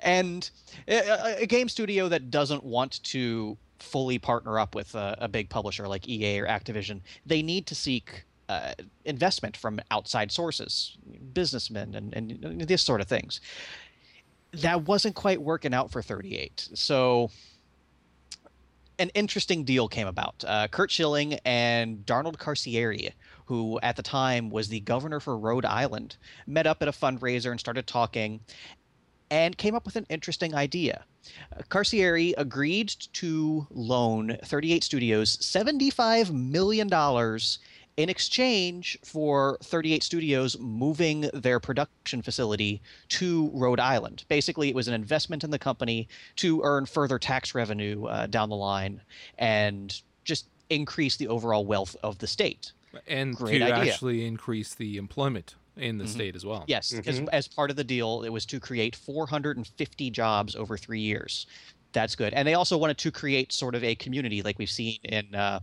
[0.01, 0.51] and
[0.87, 5.49] a, a game studio that doesn't want to fully partner up with a, a big
[5.49, 8.73] publisher like EA or Activision, they need to seek uh,
[9.05, 10.97] investment from outside sources,
[11.33, 13.41] businessmen, and, and this sort of things.
[14.53, 16.69] That wasn't quite working out for 38.
[16.75, 17.31] So
[18.99, 20.45] an interesting deal came about.
[20.47, 23.13] Uh, Curt Schilling and Donald Carcieri,
[23.47, 27.51] who at the time was the governor for Rhode Island, met up at a fundraiser
[27.51, 28.41] and started talking
[29.31, 31.05] and came up with an interesting idea.
[31.57, 36.89] Uh, Carcieri agreed to loan 38 Studios $75 million
[37.97, 44.25] in exchange for 38 Studios moving their production facility to Rhode Island.
[44.29, 48.51] Basically, it was an investment in the company to earn further tax revenue uh, down
[48.51, 49.01] the line
[49.39, 52.73] and just increase the overall wealth of the state.
[53.07, 53.93] And Great to idea.
[53.93, 56.09] actually increase the employment in the Mhm.
[56.09, 56.65] state as well.
[56.67, 61.01] Yes, as, as part of the deal, it was to create 450 jobs over three
[61.01, 61.47] years.
[61.93, 62.35] That's good.
[62.35, 65.61] And they also wanted to create sort of a community like we've seen in uh,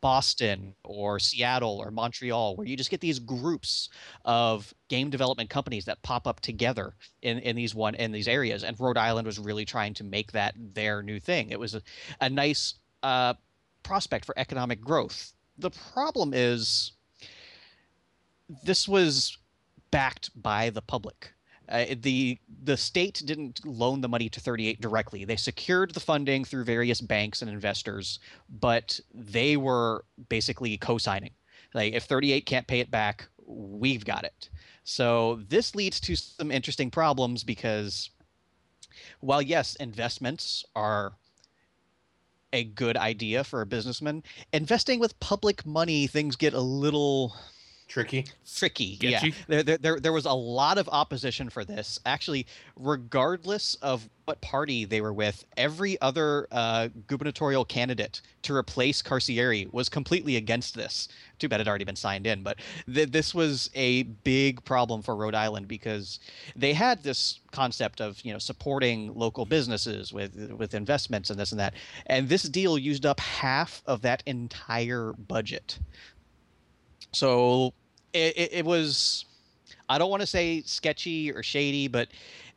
[0.00, 3.88] Boston or Seattle or Montreal, where you just get these groups
[4.24, 8.64] of game development companies that pop up together in, in these one in these areas.
[8.64, 11.50] And Rhode Island was really trying to make that their new thing.
[11.50, 11.82] It was a,
[12.20, 13.34] a nice uh,
[13.82, 15.32] prospect for economic growth.
[15.58, 16.92] The problem is
[18.64, 19.38] this was
[19.92, 21.32] backed by the public.
[21.68, 25.24] Uh, the the state didn't loan the money to 38 directly.
[25.24, 28.18] They secured the funding through various banks and investors,
[28.50, 31.32] but they were basically co-signing.
[31.72, 34.50] Like if 38 can't pay it back, we've got it.
[34.84, 38.10] So this leads to some interesting problems because
[39.20, 41.12] while yes, investments are
[42.52, 47.34] a good idea for a businessman, investing with public money things get a little
[47.92, 48.24] Tricky.
[48.46, 48.96] tricky.
[48.96, 52.00] Get yeah, there, there, there, there was a lot of opposition for this.
[52.06, 59.02] Actually, regardless of what party they were with, every other uh, gubernatorial candidate to replace
[59.02, 61.08] Carcieri was completely against this.
[61.38, 65.02] Too bad it had already been signed in, but th- this was a big problem
[65.02, 66.18] for Rhode Island because
[66.56, 71.52] they had this concept of you know supporting local businesses with with investments and this
[71.52, 71.74] and that,
[72.06, 75.78] and this deal used up half of that entire budget.
[77.12, 77.74] So
[78.12, 79.24] it, it, it was
[79.88, 82.08] i don't want to say sketchy or shady but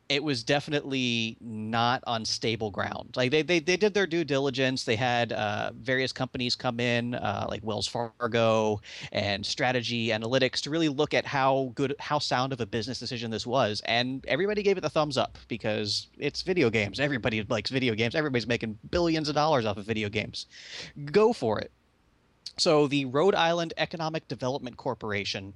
[0.08, 3.16] it was definitely not on stable ground.
[3.16, 4.84] Like they, they, they did their due diligence.
[4.84, 10.70] They had uh, various companies come in uh, like wells fargo and strategy analytics to
[10.70, 13.82] really look at how good how sound of a business decision this was.
[13.86, 17.00] And everybody gave it the thumbs up because it's video games.
[17.00, 18.14] Everybody likes video games.
[18.14, 20.46] Everybody's making billions of dollars off of video games.
[21.12, 21.72] Go for it
[22.58, 25.54] so the Rhode Island Economic Development Corporation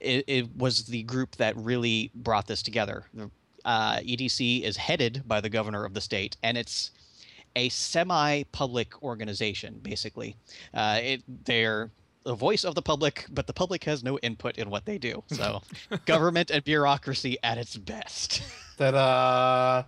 [0.00, 3.06] it, it was the group that really brought this together.
[3.14, 3.30] The
[3.64, 6.92] uh, EDC is headed by the governor of the state, and it's
[7.56, 10.36] a semi-public organization, basically.
[10.72, 11.90] Uh, it, they're
[12.24, 15.22] the voice of the public, but the public has no input in what they do.
[15.28, 15.62] So,
[16.06, 18.42] government and bureaucracy at its best.
[18.76, 19.84] Ta-da!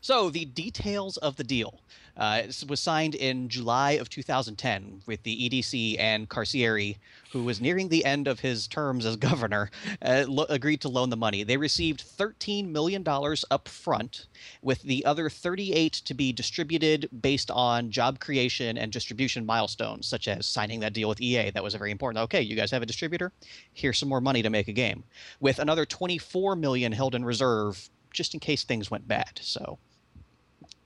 [0.00, 1.80] So the details of the deal
[2.16, 6.96] uh, it was signed in July of 2010 with the EDC and Carcieri,
[7.32, 9.70] who was nearing the end of his terms as governor,
[10.02, 11.42] uh, lo- agreed to loan the money.
[11.42, 14.26] They received 13 million dollars up front,
[14.62, 20.28] with the other 38 to be distributed based on job creation and distribution milestones, such
[20.28, 21.50] as signing that deal with EA.
[21.50, 22.22] That was a very important.
[22.24, 23.32] Okay, you guys have a distributor.
[23.74, 25.04] Here's some more money to make a game.
[25.40, 29.38] With another 24 million held in reserve, just in case things went bad.
[29.42, 29.78] So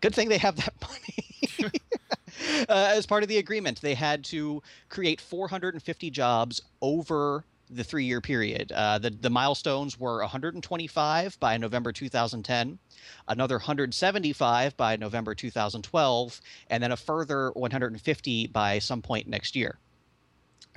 [0.01, 1.73] good thing they have that money.
[2.69, 8.05] uh, as part of the agreement, they had to create 450 jobs over the three
[8.05, 8.73] year period.
[8.73, 12.79] Uh, the, the milestones were 125 by November 2010,
[13.29, 19.79] another 175 by November 2012, and then a further 150 by some point next year.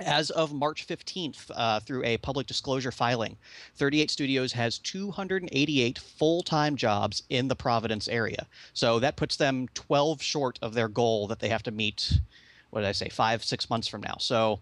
[0.00, 3.36] As of March 15th, uh, through a public disclosure filing,
[3.76, 8.46] 38 Studios has 288 full time jobs in the Providence area.
[8.72, 12.18] So that puts them 12 short of their goal that they have to meet.
[12.74, 13.08] What did I say?
[13.08, 14.16] Five, six months from now.
[14.18, 14.58] So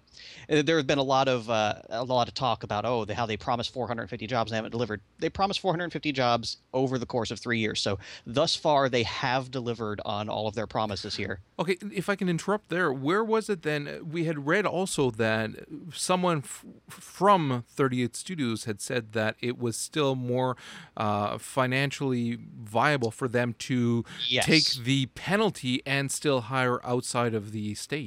[0.51, 3.14] uh, there have been a lot of uh, a lot of talk about oh they,
[3.14, 5.01] how they promised 450 jobs and they haven't delivered.
[5.18, 7.81] They promised 450 jobs over the course of three years.
[7.81, 11.40] So thus far they have delivered on all of their promises here.
[11.59, 14.01] Okay, if I can interrupt there, where was it then?
[14.11, 15.53] We had read also that
[15.94, 20.59] someone f- from 38 Studios had said that it was still more
[20.98, 24.44] uh, financially viable for them to Yes.
[24.44, 28.02] take the penalty and still hire outside of the state.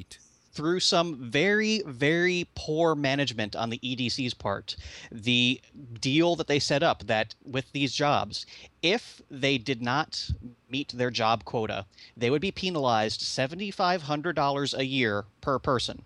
[0.55, 4.77] Through some very, very poor management on the EDC's part,
[5.11, 5.61] the
[5.99, 8.45] deal that they set up that with these jobs,
[8.81, 10.29] if they did not
[10.69, 16.03] meet their job quota, they would be penalized $7,500 a year per person.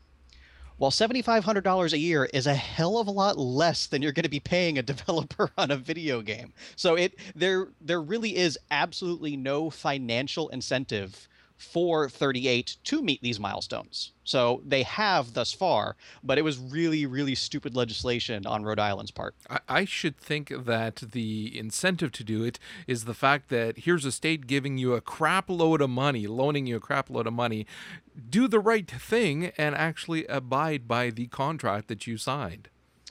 [0.77, 4.29] While $7,500 a year is a hell of a lot less than you're going to
[4.29, 6.53] be paying a developer on a video game.
[6.77, 11.27] So it there there really is absolutely no financial incentive
[11.59, 14.13] for 38 to meet these milestones.
[14.23, 19.11] So they have thus far, but it was really, really stupid legislation on Rhode Island's
[19.11, 19.35] part.
[19.49, 24.05] I, I should think that the incentive to do it is the fact that here's
[24.05, 27.33] a state giving you a crap load of money, loaning you a crap load of
[27.33, 27.67] money.
[28.29, 32.69] Do the right thing and actually abide by the contract that you signed.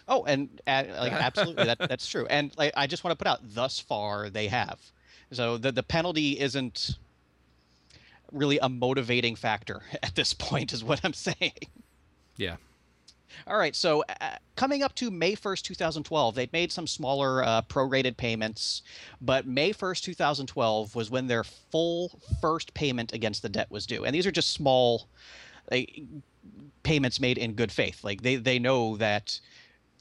[0.09, 2.27] Oh, and uh, like absolutely, that that's true.
[2.31, 4.81] And like, I just want to put out, thus far they have.
[5.33, 6.97] So the the penalty isn't
[8.33, 11.53] really a motivating factor at this point, is what I'm saying.
[12.37, 12.57] Yeah.
[13.47, 17.63] All right, so uh, coming up to May 1st, 2012, they'd made some smaller uh,
[17.63, 18.83] prorated payments,
[19.21, 24.05] but May 1st, 2012 was when their full first payment against the debt was due.
[24.05, 25.09] And these are just small
[25.71, 25.81] uh,
[26.83, 28.03] payments made in good faith.
[28.03, 29.41] Like they, they know that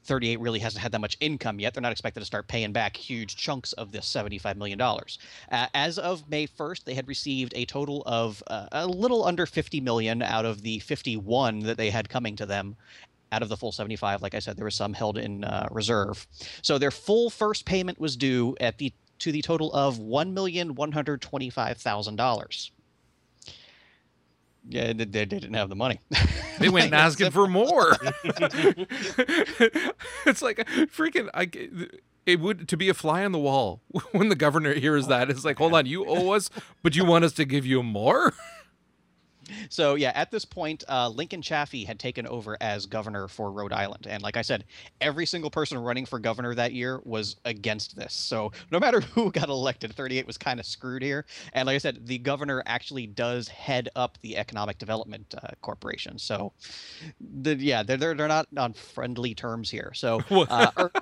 [0.02, 1.74] 38 really hasn't had that much income yet.
[1.74, 4.80] They're not expected to start paying back huge chunks of this $75 million.
[4.80, 9.46] Uh, as of May 1st, they had received a total of uh, a little under
[9.46, 12.76] 50 million out of the 51 that they had coming to them.
[13.30, 16.26] Out of the full 75, like I said, there was some held in uh, reserve.
[16.62, 20.74] So their full first payment was due at the to the total of one million
[20.74, 22.70] one hundred twenty-five thousand dollars.
[24.66, 26.00] Yeah, they, they didn't have the money.
[26.58, 27.96] They went Like, asking for more.
[30.26, 30.58] it's like
[30.92, 31.28] freaking.
[31.34, 31.50] I
[32.26, 33.80] it would to be a fly on the wall
[34.12, 35.30] when the governor hears that.
[35.30, 36.50] It's like, hold on, you owe us,
[36.82, 38.34] but you want us to give you more.
[39.68, 43.72] So yeah, at this point, uh, Lincoln Chafee had taken over as governor for Rhode
[43.72, 44.64] Island, and like I said,
[45.00, 48.12] every single person running for governor that year was against this.
[48.14, 51.24] So no matter who got elected, 38 was kind of screwed here.
[51.52, 56.18] And like I said, the governor actually does head up the Economic Development uh, Corporation.
[56.18, 56.52] So
[57.20, 59.92] the, yeah, they're, they're they're not on friendly terms here.
[59.94, 60.92] So uh, er-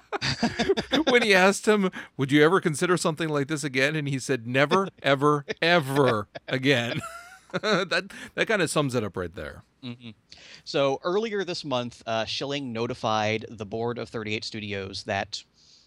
[1.09, 4.47] when he asked him, "Would you ever consider something like this again?" and he said,
[4.47, 7.01] "Never, ever, ever again."
[7.63, 9.63] that that kind of sums it up right there.
[9.83, 10.15] Mhm.
[10.65, 15.43] So earlier this month, uh, Schilling notified the board of 38 Studios that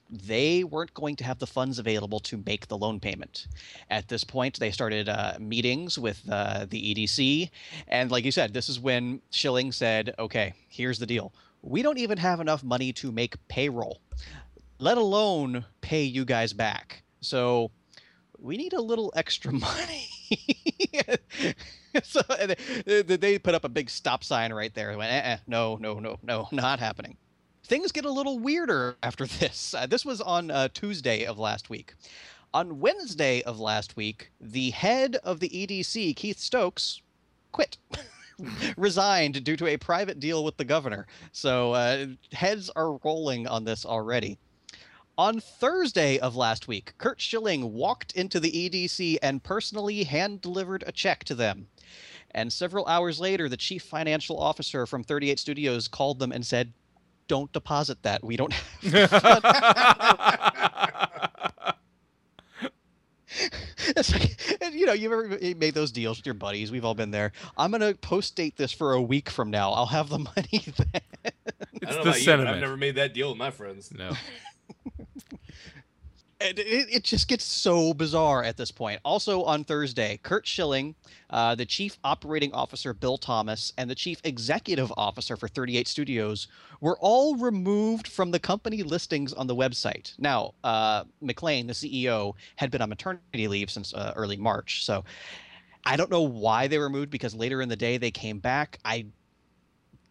[0.10, 3.47] they weren't going to have the funds available to make the loan payment.
[3.89, 7.49] At this point, they started uh, meetings with uh, the EDC.
[7.88, 11.32] And like you said, this is when Schilling said, okay, here's the deal.
[11.62, 13.99] We don't even have enough money to make payroll,
[14.79, 17.03] let alone pay you guys back.
[17.21, 17.69] So
[18.39, 20.08] we need a little extra money.
[22.04, 22.22] so
[22.86, 24.96] they, they- they put up a big stop sign right there.
[24.98, 27.18] Went, eh, eh, no, no, no, no, not happening.
[27.65, 29.74] Things get a little weirder after this.
[29.74, 31.94] Uh, this was on uh, Tuesday of last week.
[32.54, 37.02] On Wednesday of last week, the head of the EDC, Keith Stokes,
[37.52, 37.78] quit.
[38.78, 41.08] Resigned due to a private deal with the governor.
[41.34, 44.39] So uh, heads are rolling on this already.
[45.19, 50.86] On Thursday of last week, Curt Schilling walked into the EDC and personally hand delivered
[50.88, 51.67] a check to them.
[52.32, 56.71] And several hours later, the chief financial officer from 38 Studios called them and said,
[57.27, 58.23] Don't deposit that.
[58.23, 58.53] We don't
[63.95, 66.71] It's like, you know, you've ever made those deals with your buddies.
[66.71, 67.32] We've all been there.
[67.58, 69.71] I'm going to post date this for a week from now.
[69.71, 71.01] I'll have the money then.
[71.23, 71.34] It's
[71.91, 72.55] I don't know the about you, but sentiment.
[72.55, 73.91] I've never made that deal with my friends.
[73.91, 74.12] No.
[76.41, 79.01] And it, it just gets so bizarre at this point.
[79.03, 80.95] Also on Thursday, Curt Schilling,
[81.32, 86.47] uh, the chief operating officer Bill Thomas, and the chief executive officer for 38 Studios
[86.79, 90.13] were all removed from the company listings on the website.
[90.17, 95.03] Now, uh, MacLean, the CEO, had been on maternity leave since uh, early March, so
[95.86, 98.79] I don't know why they were removed because later in the day they came back.
[98.86, 99.08] I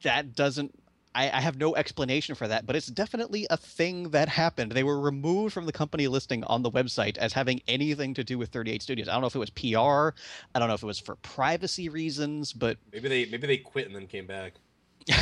[0.03, 0.75] that doesn't
[1.19, 4.71] I, I have no explanation for that, but it's definitely a thing that happened.
[4.73, 8.39] They were removed from the company listing on the website as having anything to do
[8.39, 9.09] with 38 Studios.
[9.09, 10.15] I don't know if it was PR,
[10.55, 13.87] I don't know if it was for privacy reasons, but Maybe they maybe they quit
[13.87, 14.55] and then came back.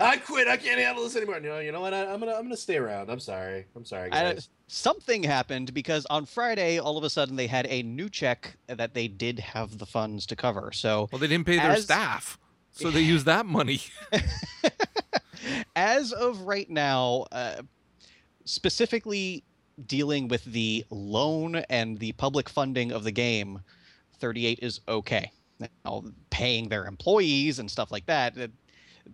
[0.00, 0.48] I quit.
[0.48, 1.40] I can't handle this anymore.
[1.40, 1.94] No, you know what?
[1.94, 3.08] I, I'm gonna I'm gonna stay around.
[3.10, 3.66] I'm sorry.
[3.74, 4.48] I'm sorry, I- guys.
[4.66, 8.94] something happened because on Friday, all of a sudden, they had a new check that
[8.94, 10.70] they did have the funds to cover.
[10.72, 12.38] So Well, they didn't pay their As- staff,
[12.72, 13.80] so they used that money.
[15.76, 17.62] as of right now, uh,
[18.46, 19.44] specifically
[19.86, 23.60] dealing with the loan and the public funding of the game,
[24.18, 25.30] 38 is okay.
[25.84, 28.48] Now, paying their employees and stuff like that, uh,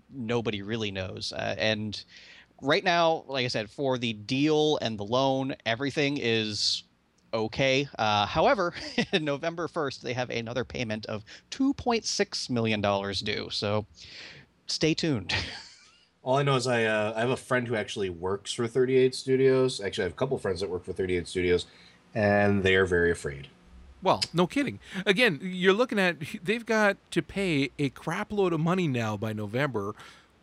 [0.09, 1.33] nobody really knows.
[1.33, 2.03] Uh, and
[2.63, 6.85] right now, like I said, for the deal and the loan, everything is
[7.35, 7.89] okay.
[7.99, 8.73] Uh, however,
[9.21, 13.49] November 1st, they have another payment of $2.6 million due.
[13.51, 13.87] So
[14.67, 15.35] stay tuned.
[16.23, 19.15] All I know is I uh, I have a friend who actually works for 38
[19.15, 19.81] Studios.
[19.81, 21.67] Actually, I have a couple friends that work for 38 Studios,
[22.15, 23.49] and they are very afraid.
[24.03, 24.81] Well, no kidding.
[25.07, 29.33] Again, you're looking at they've got to pay a crap load of money now by
[29.33, 29.95] November.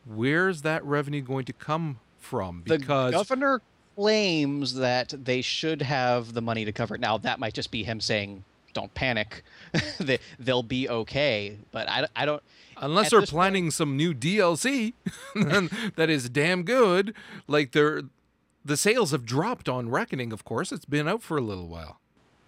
[0.06, 2.64] Where's that revenue going to come from?
[2.66, 3.62] the Because governor
[3.96, 7.02] claims that they should have the money to cover it.
[7.02, 8.44] Now, that might just be him saying,
[8.74, 9.44] "Don't panic,
[10.00, 12.44] they they'll be okay." But I, I don't.
[12.78, 14.94] unless they're this point- planning some new DLC
[15.96, 17.14] that is damn good,
[17.48, 18.04] like they're
[18.64, 20.32] the sales have dropped on Reckoning.
[20.34, 22.00] Of course, it's been out for a little while.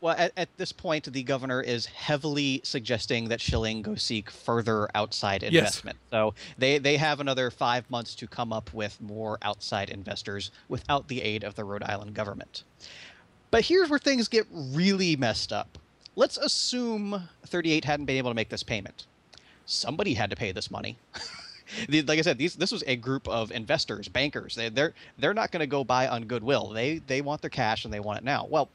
[0.02, 4.90] Well, at, at this point, the governor is heavily suggesting that Schilling go seek further
[4.96, 6.00] outside investment.
[6.02, 6.10] Yes.
[6.10, 11.08] So they, they have another five months to come up with more outside investors without
[11.08, 12.64] the aid of the Rhode Island government.
[13.52, 15.78] But here's where things get really messed up.
[16.16, 19.06] Let's assume 38 hadn't been able to make this payment.
[19.66, 20.98] Somebody had to pay this money.
[21.88, 24.56] Like I said, these this was a group of investors, bankers.
[24.56, 26.70] They, they're they're not going to go buy on goodwill.
[26.70, 28.46] They they want their cash and they want it now.
[28.50, 28.70] Well,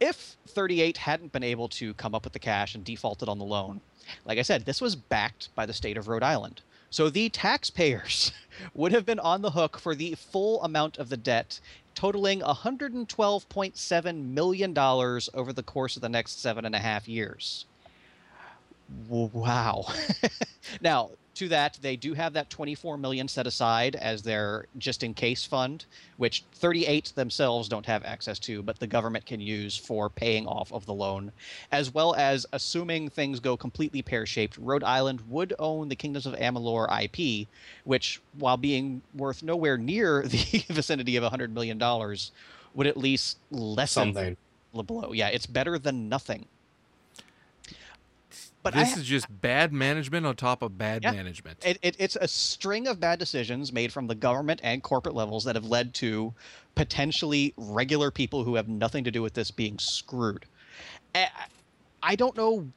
[0.00, 3.44] if 38 hadn't been able to come up with the cash and defaulted on the
[3.44, 3.80] loan,
[4.24, 6.60] like I said, this was backed by the state of Rhode Island.
[6.90, 8.32] So the taxpayers
[8.74, 11.60] would have been on the hook for the full amount of the debt,
[11.96, 17.64] totaling $112.7 million over the course of the next seven and a half years.
[19.08, 19.86] Wow.
[20.80, 25.14] now, to that, they do have that 24 million set aside as their just in
[25.14, 25.84] case fund,
[26.16, 30.72] which 38 themselves don't have access to, but the government can use for paying off
[30.72, 31.32] of the loan,
[31.72, 34.58] as well as assuming things go completely pear-shaped.
[34.58, 37.48] Rhode Island would own the Kingdoms of Amalur IP,
[37.84, 42.32] which, while being worth nowhere near the vicinity of 100 million dollars,
[42.74, 44.36] would at least lessen Something.
[44.74, 45.12] the blow.
[45.12, 46.46] Yeah, it's better than nothing.
[48.66, 51.12] But this ha- is just bad management on top of bad Yeah.
[51.12, 51.64] management.
[51.64, 55.44] it, it, it's a string of bad decisions made from the government and corporate levels
[55.44, 56.34] that have led to
[56.74, 60.46] potentially regular people who have nothing to do with this being screwed.
[61.14, 61.28] I,
[62.02, 62.68] I don't know,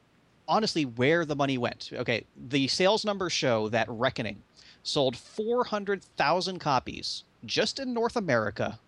[0.48, 1.90] honestly, where the money went.
[1.94, 4.42] Okay, the sales numbers show that Reckoning
[4.84, 8.80] sold 400,000 copies just in North America.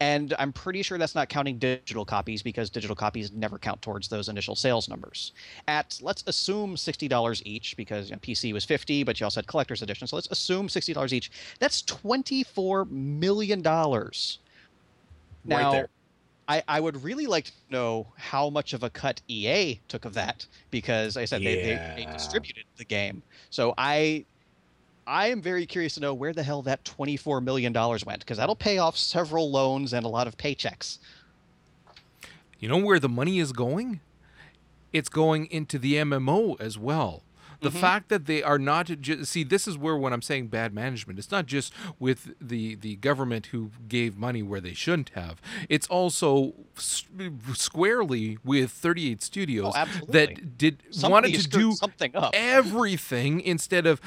[0.00, 4.08] And I'm pretty sure that's not counting digital copies because digital copies never count towards
[4.08, 5.32] those initial sales numbers.
[5.68, 9.38] At let's assume sixty dollars each because you know, PC was fifty, but you also
[9.38, 10.06] had collector's edition.
[10.06, 11.30] So let's assume sixty dollars each.
[11.58, 14.38] That's twenty-four million dollars.
[15.44, 15.88] Right Now, there.
[16.48, 20.14] I, I would really like to know how much of a cut EA took of
[20.14, 23.22] that because like I said they, they, they distributed the game.
[23.50, 24.24] So I
[25.06, 28.56] I am very curious to know where the hell that $24 million went because that'll
[28.56, 30.98] pay off several loans and a lot of paychecks.
[32.58, 34.00] You know where the money is going?
[34.92, 37.22] It's going into the MMO as well.
[37.60, 37.78] The mm-hmm.
[37.78, 41.18] fact that they are not just see this is where when I'm saying bad management,
[41.18, 45.40] it's not just with the the government who gave money where they shouldn't have.
[45.68, 47.04] It's also s-
[47.54, 52.32] squarely with 38 Studios Oh, that did Somebody wanted to do something up.
[52.34, 54.00] everything instead of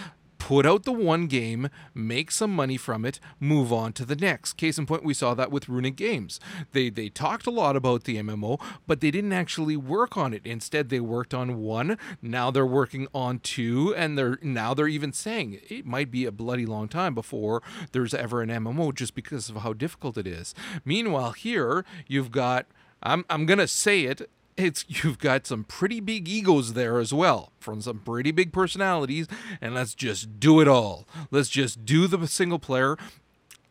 [0.49, 4.53] put out the one game, make some money from it, move on to the next.
[4.53, 6.39] Case in point, we saw that with Runic Games.
[6.71, 10.41] They they talked a lot about the MMO, but they didn't actually work on it.
[10.47, 11.99] Instead, they worked on one.
[12.19, 16.31] Now they're working on two, and they're now they're even saying it might be a
[16.31, 20.55] bloody long time before there's ever an MMO, just because of how difficult it is.
[20.83, 22.65] Meanwhile, here you've got.
[23.03, 24.29] I'm, I'm gonna say it
[24.59, 29.27] it's you've got some pretty big egos there as well from some pretty big personalities
[29.61, 32.97] and let's just do it all let's just do the single player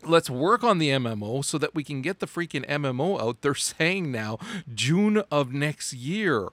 [0.04, 3.54] let's work on the mmo so that we can get the freaking mmo out they're
[3.54, 4.38] saying now
[4.74, 6.48] june of next year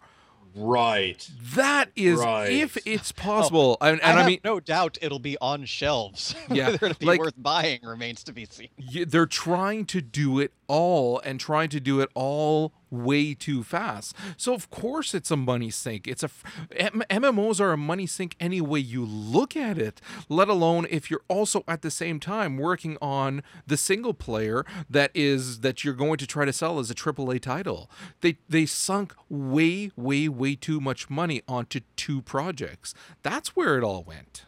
[0.57, 1.29] Right.
[1.53, 2.49] that is Right.
[2.49, 6.33] if it's possible and, and I, I, have mean no doubt it'll be on shelves.
[6.49, 8.69] Yeah, Whether it'll be like- worth buying remains to be seen.
[9.05, 14.15] they're trying to do it all and trying to do it all way too fast.
[14.37, 16.07] So of course it's a money sink.
[16.07, 16.29] It's a
[16.75, 20.01] M- MMOs are a money sink any way you look at it.
[20.29, 25.11] Let alone if you're also at the same time working on the single player that
[25.13, 27.89] is that you're going to try to sell as a AAA title.
[28.21, 32.93] They they sunk way way way too much money onto two projects.
[33.23, 34.45] That's where it all went.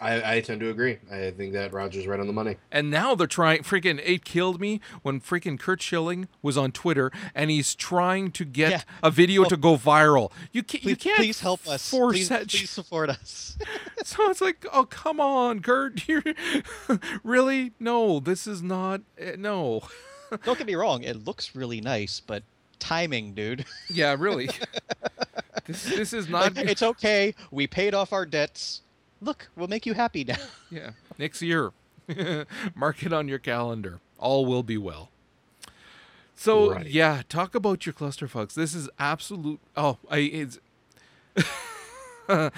[0.00, 0.98] I, I tend to agree.
[1.10, 2.56] I think that Roger's right on the money.
[2.70, 3.62] And now they're trying.
[3.62, 8.44] Freaking, it killed me when freaking Curt Schilling was on Twitter and he's trying to
[8.44, 8.80] get Yeah.
[9.02, 10.30] a video Well, to go viral.
[10.52, 10.82] You can't.
[10.82, 11.16] Please, you can't.
[11.18, 11.88] please help us.
[11.90, 13.56] Force Please, that please support us.
[14.04, 16.06] So it's like, oh come on, Curt.
[16.08, 16.22] You're
[17.24, 18.20] really no.
[18.20, 19.00] This is not.
[19.18, 19.82] eh, No.
[20.44, 22.42] Don't get me wrong, it looks really nice, but
[22.78, 23.64] timing, dude.
[23.88, 24.50] Yeah, really.
[25.66, 26.54] this this is not.
[26.56, 27.34] Like, it's okay.
[27.50, 28.82] We paid off our debts.
[29.20, 30.36] Look, we'll make you happy now.
[30.70, 31.72] Yeah, next year.
[32.74, 34.00] Mark it on your calendar.
[34.18, 35.10] All will be well.
[36.34, 36.86] So Right.
[36.86, 38.54] yeah, talk about your clusterfucks.
[38.54, 39.60] This is absolute.
[39.76, 40.58] Oh, I it's.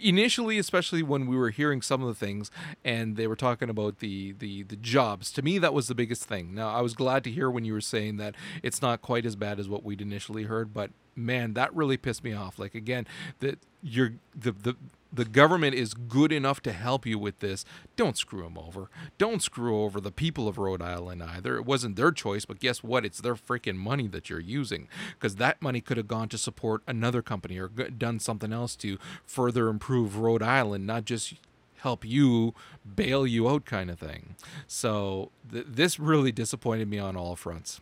[0.00, 2.48] initially especially when we were hearing some of the things
[2.84, 6.22] and they were talking about the, the the jobs to me that was the biggest
[6.24, 9.26] thing now i was glad to hear when you were saying that it's not quite
[9.26, 12.72] as bad as what we'd initially heard but man that really pissed me off like
[12.76, 13.04] again
[13.40, 14.76] that you're the the
[15.12, 17.64] the government is good enough to help you with this.
[17.96, 18.88] Don't screw them over.
[19.18, 21.56] Don't screw over the people of Rhode Island either.
[21.56, 23.04] It wasn't their choice, but guess what?
[23.04, 26.82] It's their freaking money that you're using because that money could have gone to support
[26.86, 31.34] another company or done something else to further improve Rhode Island, not just
[31.78, 32.54] help you
[32.96, 34.36] bail you out kind of thing.
[34.66, 37.80] So th- this really disappointed me on all fronts.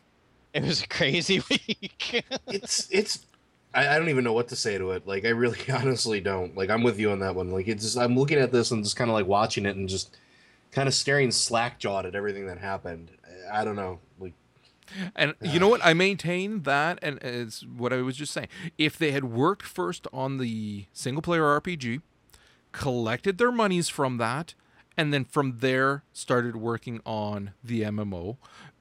[0.54, 2.24] It was a crazy week.
[2.46, 3.26] it's it's
[3.78, 5.06] I, I don't even know what to say to it.
[5.06, 6.56] Like I really honestly don't.
[6.56, 7.50] Like I'm with you on that one.
[7.50, 9.88] Like it's just I'm looking at this and just kind of like watching it and
[9.88, 10.16] just
[10.72, 13.10] kind of staring slack jawed at everything that happened.
[13.50, 14.00] I, I don't know.
[14.18, 14.32] Like
[15.14, 15.84] And you know what?
[15.84, 18.48] I maintain that, and it's what I was just saying.
[18.76, 22.02] If they had worked first on the single player RPG,
[22.72, 24.54] collected their monies from that,
[24.96, 28.38] and then from there started working on the MMO,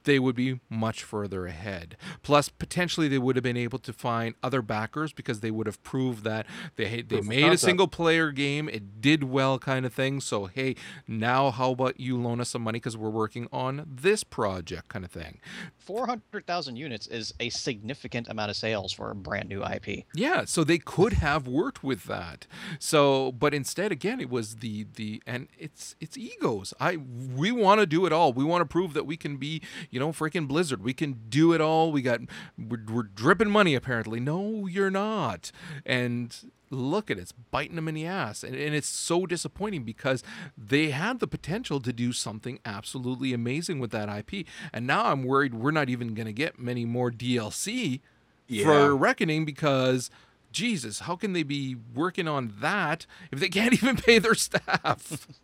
[0.08, 1.96] they would be much further ahead.
[2.22, 5.82] Plus, potentially, they would have been able to find other backers because they would have
[5.82, 6.46] proved that
[6.76, 10.20] they they made a single player game, it did well, kind of thing.
[10.20, 14.24] So, hey, now how about you loan us some money because we're working on this
[14.24, 15.40] project, kind of thing.
[15.88, 20.04] 400,000 units is a significant amount of sales for a brand new IP.
[20.14, 22.46] Yeah, so they could have worked with that.
[22.78, 26.74] So, but instead, again, it was the the and it's it's egos.
[26.78, 28.34] I we want to do it all.
[28.34, 30.84] We want to prove that we can be, you know, freaking Blizzard.
[30.84, 31.90] We can do it all.
[31.90, 32.20] We got
[32.58, 34.20] we're, we're dripping money apparently.
[34.20, 35.50] No, you're not.
[35.86, 36.36] And
[36.70, 40.22] look at it, it's biting them in the ass, and, and it's so disappointing because
[40.56, 45.24] they had the potential to do something absolutely amazing with that IP, and now I'm
[45.24, 48.00] worried we're not even going to get many more DLC
[48.46, 48.64] Yeah.
[48.64, 50.10] for Reckoning because
[50.52, 55.26] Jesus, how can they be working on that if they can't even pay their staff?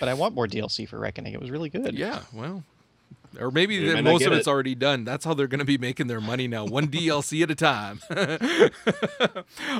[0.00, 1.34] But I want more DLC for Reckoning.
[1.34, 1.92] It was really good.
[1.98, 2.62] yeah, well,
[3.38, 4.50] or maybe They that most of it's it.
[4.50, 5.04] already done.
[5.04, 8.00] That's how they're going to be making their money now, one DLC at a time.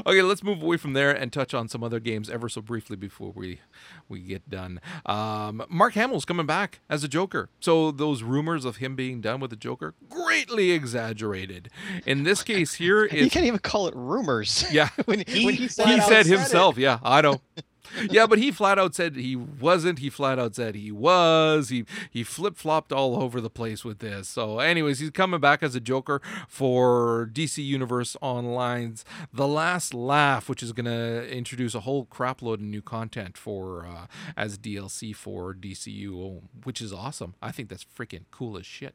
[0.07, 2.97] okay, let's move away from there and touch on some other games ever so briefly
[2.97, 3.61] before we
[4.09, 4.81] we get done.
[5.07, 7.51] Um, Mark Hamill's coming back as a Joker.
[7.61, 11.69] So those rumors of him being done with the Joker greatly exaggerated.
[12.07, 14.65] In this case here, You can't even call it rumors.
[14.73, 14.89] yeah.
[15.05, 16.39] when, He- when he he said flat said said it.
[16.39, 17.41] himself, yeah, I know.
[18.11, 19.99] yeah, but he flat out said he wasn't.
[19.99, 21.69] He flat out said he was.
[21.69, 24.29] He he flip flopped all over the place with this.
[24.29, 30.49] So, anyways, he's coming back as a Joker for DC Universe Online's The Last Laugh,
[30.49, 35.55] which is gonna introduce a whole crapload of new content for uh, as DLC for
[35.55, 37.35] DCU, which is awesome.
[37.43, 38.95] I think that's freaking cool as shit.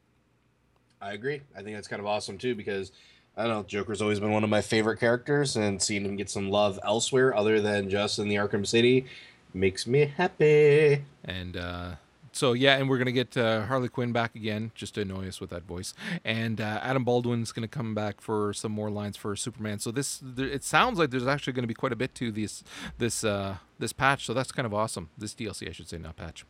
[1.00, 1.42] I agree.
[1.56, 2.90] I think that's kind of awesome too because
[3.36, 6.30] I don't know, Joker's always been one of my favorite characters, and seeing him get
[6.30, 9.06] some love elsewhere other than just in the Arkham City
[9.52, 11.04] makes me happy.
[11.24, 11.94] And uh,
[12.32, 15.40] so yeah, and we're gonna get uh, Harley Quinn back again, just to annoy us
[15.40, 15.94] with that voice.
[16.24, 19.78] And uh, Adam Baldwin's gonna come back for some more lines for Superman.
[19.78, 22.62] So this, there, it sounds like there's actually gonna be quite a bit to this
[22.98, 24.26] this uh, this patch.
[24.26, 25.10] So that's kind of awesome.
[25.16, 26.44] This DLC, I should say, not patch.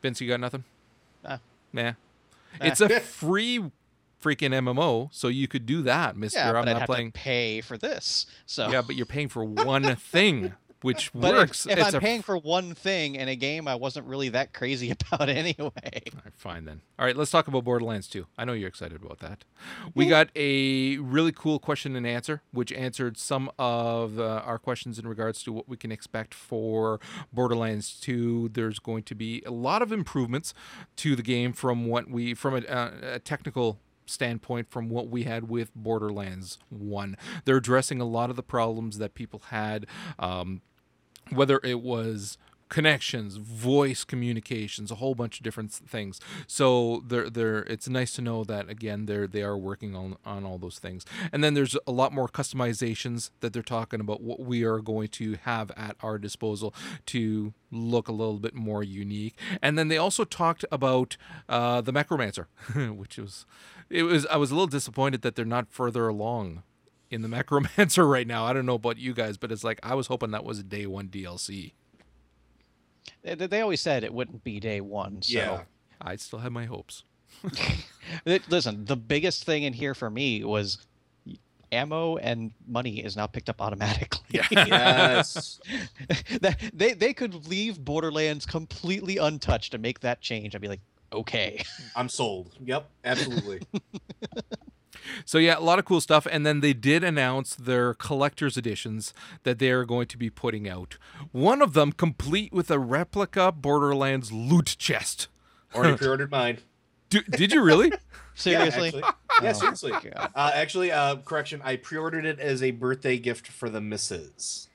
[0.00, 0.64] Vince, you got nothing?
[1.22, 1.38] Nah.
[1.72, 1.92] Nah.
[2.60, 3.70] It's a free
[4.22, 6.38] freaking MMO, so you could do that, Mister.
[6.38, 7.12] yeah, I'm not have playing.
[7.12, 8.26] to pay for this.
[8.46, 10.52] So Yeah, but you're paying for one thing,
[10.82, 11.66] which But works.
[11.66, 14.28] if, if It's I'm a paying for one thing in a game I wasn't really
[14.30, 15.56] that crazy about anyway.
[15.64, 16.80] All right, fine then.
[16.98, 18.26] All right, let's talk about Borderlands 2.
[18.38, 19.44] I know you're excited about that.
[19.94, 24.98] We got a really cool question and answer, which answered some of uh, our questions
[24.98, 26.98] in regards to what we can expect for
[27.32, 28.50] Borderlands 2.
[28.52, 30.52] There's going to be a lot of improvements
[30.96, 35.24] to the game from what we from a, uh, a technical standpoint from what we
[35.24, 37.16] had with Borderlands 1.
[37.44, 39.86] They're addressing a lot of the problems that people had
[40.18, 40.62] um,
[41.30, 42.38] whether it was
[42.72, 46.18] connections, voice communications, a whole bunch of different things.
[46.46, 50.46] So they're they're it's nice to know that again they're they are working on on
[50.46, 51.04] all those things.
[51.30, 55.08] And then there's a lot more customizations that they're talking about what we are going
[55.08, 56.74] to have at our disposal
[57.06, 59.36] to look a little bit more unique.
[59.60, 61.18] And then they also talked about
[61.50, 63.44] uh, the Necromancer, which was
[63.90, 66.62] it was I was a little disappointed that they're not further along
[67.10, 68.46] in the Necromancer right now.
[68.46, 70.62] I don't know about you guys, but it's like I was hoping that was a
[70.62, 71.72] day one DLC.
[73.22, 75.22] They, they always said it wouldn't be day one.
[75.22, 75.60] So Yeah.
[76.00, 77.04] I still have my hopes.
[78.48, 80.78] Listen, the biggest thing in here for me was
[81.70, 84.20] ammo and money is now picked up automatically.
[84.30, 84.46] Yeah.
[84.66, 85.60] Yes.
[86.72, 90.54] They they could leave Borderlands completely untouched and make that change.
[90.54, 90.80] I'd be like,
[91.12, 91.62] okay.
[91.96, 92.54] I'm sold.
[92.64, 93.60] Yep, absolutely.
[95.24, 96.26] So yeah, a lot of cool stuff.
[96.30, 99.12] And then they did announce their collector's editions
[99.44, 100.96] that they are going to be putting out.
[101.32, 105.28] One of them complete with a replica Borderlands loot chest.
[105.74, 106.58] Already pre-ordered mine.
[107.10, 107.92] D- did you really?
[108.34, 108.92] Seriously.
[108.94, 109.14] Yeah, actually.
[109.42, 109.90] Yeah, Oh, seriously.
[109.92, 110.30] God.
[110.34, 111.60] Uh, actually, uh, correction.
[111.64, 114.68] I pre-ordered it as a birthday gift for the missus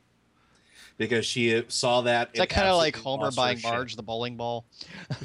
[0.98, 2.30] because she saw that.
[2.34, 3.70] Is that kind of like Homer lost her buying shit.
[3.72, 4.66] Marge the bowling ball?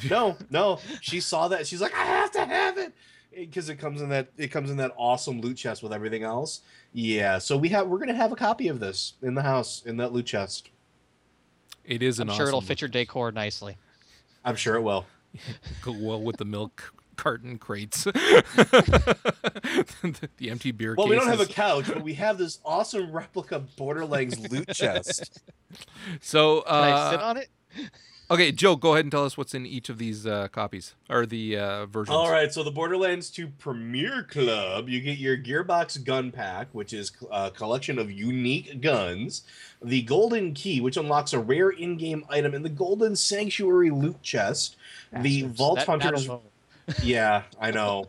[0.09, 0.79] No, no.
[1.01, 1.67] She saw that.
[1.67, 2.93] She's like, I have to have it
[3.35, 6.61] because it comes in that it comes in that awesome loot chest with everything else.
[6.93, 7.39] Yeah.
[7.39, 10.13] So we have we're gonna have a copy of this in the house in that
[10.13, 10.71] loot chest.
[11.85, 13.77] It is an I'm sure it'll awesome fit your decor nicely.
[14.45, 15.07] I'm sure it will.
[15.83, 18.05] Go well with the milk carton crates.
[18.05, 18.15] the
[20.43, 24.39] empty beer Well, we don't have a couch, but we have this awesome replica Borderlands
[24.51, 25.41] loot chest.
[26.21, 27.49] So Can I sit uh, on it?
[28.31, 31.27] Okay, Joe, go ahead and tell us what's in each of these uh, copies or
[31.27, 32.15] the uh, versions.
[32.15, 36.93] All right, so the Borderlands 2 Premier Club, you get your Gearbox gun pack, which
[36.93, 39.43] is a collection of unique guns,
[39.83, 44.77] the Golden Key, which unlocks a rare in-game item and the Golden Sanctuary loot chest,
[45.13, 45.57] the Bastards.
[45.59, 46.41] Vault That- that Hunter's alone.
[47.05, 48.09] yeah, I know.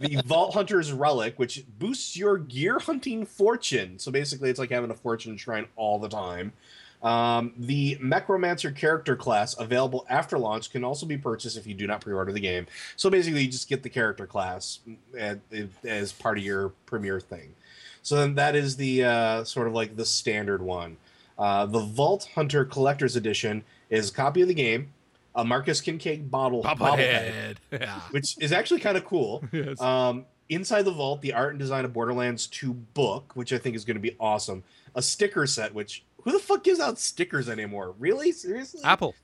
[0.00, 3.98] the Vault Hunter's Relic, which boosts your gear hunting fortune.
[3.98, 6.54] So basically, it's like having a fortune shrine all the time.
[7.02, 11.86] Um, the Necromancer character class, available after launch, can also be purchased if you do
[11.86, 12.66] not pre order the game.
[12.96, 14.80] So basically, you just get the character class
[15.16, 15.38] as,
[15.84, 17.54] as part of your premiere thing.
[18.02, 20.96] So then that is the uh, sort of like the standard one.
[21.38, 24.90] Uh, the Vault Hunter Collector's Edition is a copy of the game,
[25.34, 27.56] a Marcus Kincaid bottle Bobblehead.
[27.72, 28.00] Yeah.
[28.10, 29.44] which is actually kind of cool.
[29.52, 29.80] Yes.
[29.80, 33.74] Um, inside the vault, the art and design of Borderlands 2 book, which I think
[33.76, 34.62] is going to be awesome.
[34.94, 37.94] A sticker set, which who the fuck gives out stickers anymore?
[38.00, 38.32] Really?
[38.32, 38.80] Seriously?
[38.82, 39.14] Apple.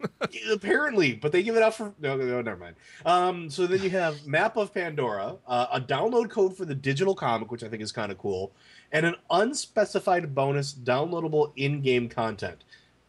[0.52, 2.76] Apparently, but they give it out for no, no, never mind.
[3.06, 7.14] Um, so then you have Map of Pandora, uh, a download code for the digital
[7.14, 8.52] comic, which I think is kind of cool,
[8.90, 12.64] and an unspecified bonus downloadable in-game content.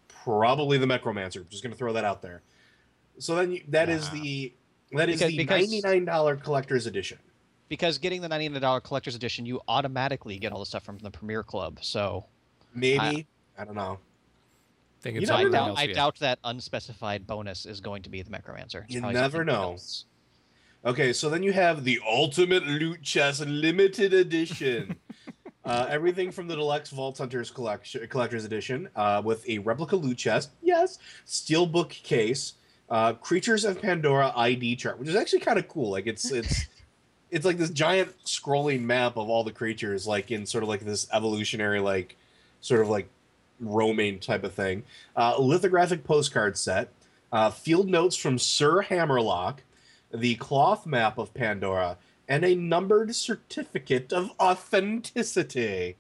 [0.07, 1.43] Probably the Necromancer.
[1.49, 2.41] Just going to throw that out there.
[3.17, 4.53] So then you, that is the
[4.93, 7.17] that is Because- the because- ninety-nine dollar collector's edition.
[7.69, 11.41] Because getting the $99 collector's edition, you automatically get all the stuff from the Premier
[11.41, 11.79] Club.
[11.81, 12.25] So
[12.73, 13.99] Maybe I, don't know.
[15.01, 15.95] think You it's never I doubt, else I yet.
[15.95, 18.83] doubt that unspecified bonus is going to be the Necromancer.
[18.85, 19.61] It's You probably never something know.
[19.73, 20.05] else.
[20.85, 24.95] Okay, so then you have the Ultimate Loot Chest Limited Edition.
[25.65, 30.17] uh, everything from the Deluxe Vault Hunters collection, Collector's Edition uh, with a replica loot
[30.17, 32.55] chest, yes, steelbook case,
[32.89, 35.89] uh, Creatures of Pandora ID chart, which is actually kind of cool.
[35.91, 36.65] Like it's it's
[37.31, 40.81] it's like this giant scrolling map of all the creatures, like in sort of like
[40.81, 42.17] this evolutionary, like
[42.63, 43.09] sort of like
[43.59, 44.83] roaming type of thing.
[45.15, 46.89] Uh, lithographic postcard set,
[47.31, 49.63] uh, field notes from Sir Hammerlock,
[50.13, 51.97] the cloth map of Pandora,
[52.27, 55.97] and a numbered certificate of authenticity.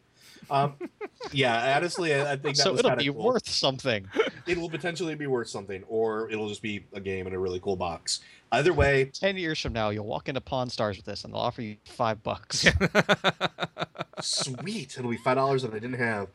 [0.49, 0.75] Um,
[1.31, 3.23] yeah, honestly, I, I think that So it'll be cool.
[3.23, 4.07] worth something.
[4.47, 7.59] It will potentially be worth something, or it'll just be a game in a really
[7.59, 8.21] cool box.
[8.53, 11.41] Either way, Ten years from now, you'll walk into Pawn Stars with this, and they'll
[11.41, 12.63] offer you five bucks.
[14.21, 14.95] sweet.
[14.95, 16.27] It'll be five dollars that I didn't have.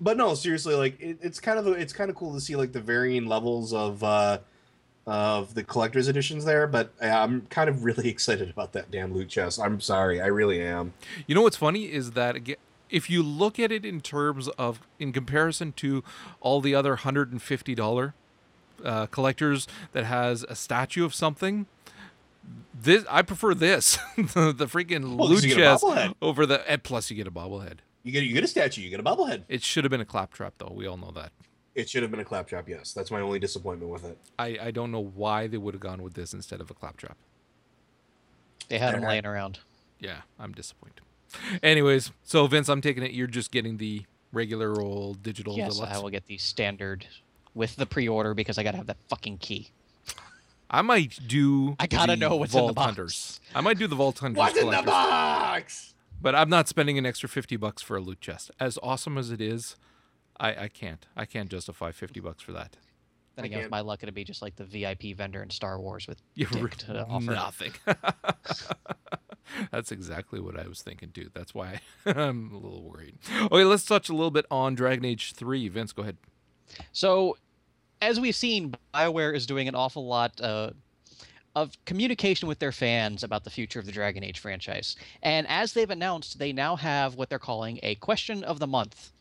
[0.00, 2.56] But no, seriously, like it, it's kind of a, it's kind of cool to see
[2.56, 4.38] like the varying levels of uh
[5.06, 6.66] of the collector's editions there.
[6.66, 9.60] But I'm kind of really excited about that damn loot chest.
[9.60, 10.94] I'm sorry, I really am.
[11.26, 12.36] You know what's funny is that
[12.88, 16.02] if you look at it in terms of in comparison to
[16.40, 18.14] all the other hundred and fifty dollar
[18.84, 21.66] uh, collectors that has a statue of something,
[22.80, 26.46] this I prefer this the, the freaking Well, 'cause loot you get a chest over
[26.46, 27.78] the and plus you get a bobblehead.
[28.04, 29.42] You get you get a statue, you get a bobblehead.
[29.48, 30.72] It should have been a claptrap though.
[30.74, 31.32] We all know that.
[31.74, 32.68] It should have been a claptrap.
[32.68, 34.18] Yes, that's my only disappointment with it.
[34.38, 37.16] I, I don't know why they would have gone with this instead of a claptrap.
[38.68, 39.60] They had them laying around.
[40.00, 41.02] Yeah, I'm disappointed.
[41.62, 45.96] Anyways, so Vince, I'm taking it you're just getting the regular old digital Yes, deluxe.
[45.96, 47.06] I will get the standard
[47.58, 49.68] with the pre-order because I gotta have that fucking key.
[50.70, 51.76] I might do.
[51.80, 52.86] I gotta know what's in the Vault box.
[52.86, 53.40] Hunters.
[53.54, 54.38] I might do the Vault Hunters.
[54.38, 55.94] What's in the box?
[56.20, 58.50] But I'm not spending an extra fifty bucks for a loot chest.
[58.60, 59.76] As awesome as it is,
[60.38, 61.06] I, I can't.
[61.16, 62.76] I can't justify fifty bucks for that.
[63.36, 65.80] Then I again, with my luck, it'd be just like the VIP vendor in Star
[65.80, 67.30] Wars with You to offer.
[67.32, 67.72] nothing.
[69.70, 71.30] That's exactly what I was thinking too.
[71.34, 73.16] That's why I'm a little worried.
[73.40, 75.68] Okay, let's touch a little bit on Dragon Age Three.
[75.68, 76.18] Vince, go ahead.
[76.92, 77.38] So,
[78.00, 80.70] as we've seen, Bioware is doing an awful lot uh,
[81.54, 84.96] of communication with their fans about the future of the Dragon Age franchise.
[85.22, 89.12] And as they've announced, they now have what they're calling a question of the month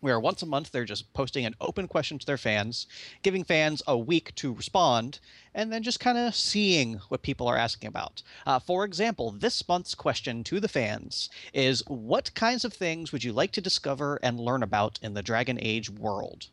[0.00, 2.86] where once a month they're just posting an open question to their fans,
[3.22, 5.20] giving fans a week to respond,
[5.54, 8.22] and then just kind of seeing what people are asking about.
[8.46, 13.24] Uh, for example, this month's question to the fans is What kinds of things would
[13.24, 16.48] you like to discover and learn about in the Dragon Age world?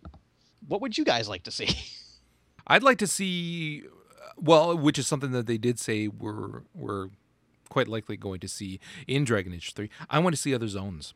[0.68, 1.70] What would you guys like to see?
[2.68, 3.84] I'd like to see,
[4.38, 7.10] well, which is something that they did say we're we're
[7.70, 9.89] quite likely going to see in Dragon Age Three.
[10.10, 11.14] I want to see other zones.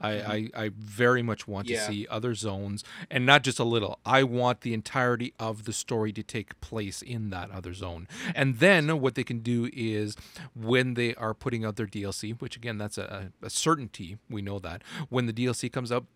[0.00, 0.30] I, mm-hmm.
[0.58, 1.86] I, I very much want Yeah.
[1.86, 4.00] to see other zones and not just a little.
[4.04, 8.08] I want the entirety of the story to take place in that other zone.
[8.34, 10.16] And then what they can do is
[10.54, 14.58] when they are putting out their DLC, which again, that's a, a certainty, we know
[14.58, 16.06] that, when the DLC comes out,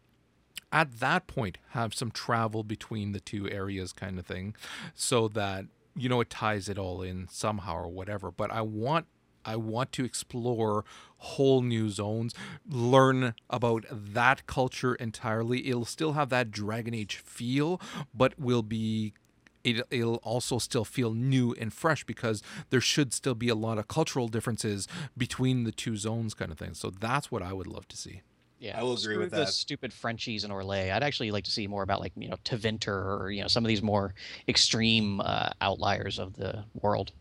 [0.73, 4.55] at that point have some travel between the two areas kind of thing
[4.95, 5.65] so that
[5.97, 8.31] you know it ties it all in somehow or whatever.
[8.31, 9.07] But i want
[9.45, 10.85] i want to explore
[11.19, 12.35] whole new zones
[12.69, 15.69] learn about that culture entirely.
[15.69, 17.81] It'll still have that dragon age feel
[18.15, 19.15] but will be
[19.65, 23.77] it, it'll also still feel new and fresh because there should still be a lot
[23.77, 24.87] of cultural differences
[25.17, 26.75] between the two zones kind of thing.
[26.75, 28.23] So that's what i would love to see
[28.61, 29.49] Yeah, I will agree screw with the that.
[29.49, 30.93] stupid Frenchies and Orlais.
[30.93, 33.65] I'd actually like to see more about like you know Tevinter or you know some
[33.65, 34.15] of these more
[34.49, 37.13] extreme uh, outliers of the world.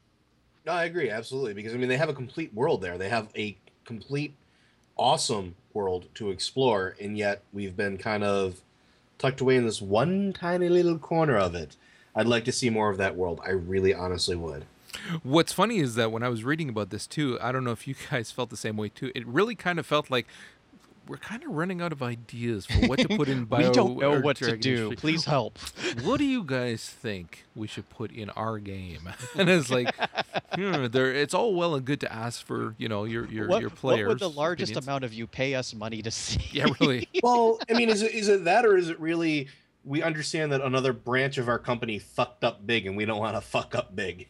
[0.65, 2.97] No, I agree absolutely because I mean they have a complete world there.
[2.97, 4.33] They have a complete
[4.97, 8.61] awesome world to explore, and yet we've been kind of
[9.19, 11.75] tucked away in this one tiny little corner of it.
[12.15, 13.39] I'd like to see more of that world.
[13.45, 14.65] I really honestly would.
[15.21, 17.87] What's funny is that when I was reading about this too, I don't know if
[17.87, 19.11] you guys felt the same way too.
[19.13, 20.27] It really kind of felt like
[21.07, 23.67] we're kind of running out of ideas for what to put in Bio.
[23.67, 24.87] we don't know what to do.
[24.87, 24.95] 3.
[24.95, 25.57] Please help.
[26.03, 29.09] What do you guys think we should put in our game?
[29.35, 29.93] And it's like,
[30.53, 31.13] hmm, there.
[31.13, 34.07] It's all well and good to ask for you know your your what, your what
[34.07, 34.87] would the largest opinions.
[34.87, 36.41] amount of you pay us money to see?
[36.51, 37.07] Yeah, really.
[37.23, 39.47] Well, I mean, is it is it that or is it really
[39.83, 43.35] we understand that another branch of our company fucked up big and we don't want
[43.35, 44.27] to fuck up big?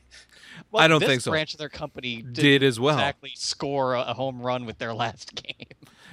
[0.71, 1.31] Well, I don't this think so.
[1.31, 2.95] Branch of their company did, Did as well.
[2.97, 5.67] exactly score a, a home run with their last game.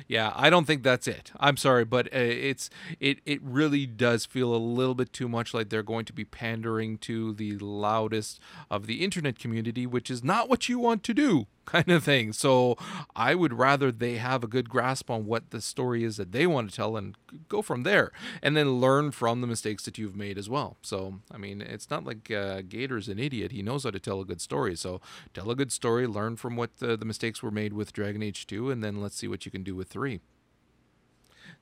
[0.06, 1.32] Yeah, I don't think that's it.
[1.40, 2.68] I'm sorry, but uh, it's
[3.00, 6.24] it it really does feel a little bit too much like they're going to be
[6.24, 8.38] pandering to the loudest
[8.70, 12.32] of the internet community, which is not what you want to do, kind of thing.
[12.32, 12.76] So
[13.14, 16.46] I would rather they have a good grasp on what the story is that they
[16.46, 17.16] want to tell and
[17.48, 18.12] go from there,
[18.42, 20.76] and then learn from the mistakes that you've made as well.
[20.82, 24.20] So I mean, it's not like uh, Gaider's an idiot; he knows how to tell
[24.20, 24.76] a good story.
[24.76, 25.00] So
[25.32, 28.46] tell a good story, learn from what the, the mistakes were made with Dragon Age
[28.46, 30.20] 2, and then let's see what you can do with 3.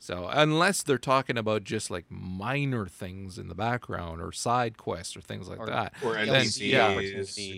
[0.05, 5.17] So, unless they're talking about just like minor things in the background or side quests
[5.17, 6.95] or things like Or- that, Or DLC NPCs, yeah.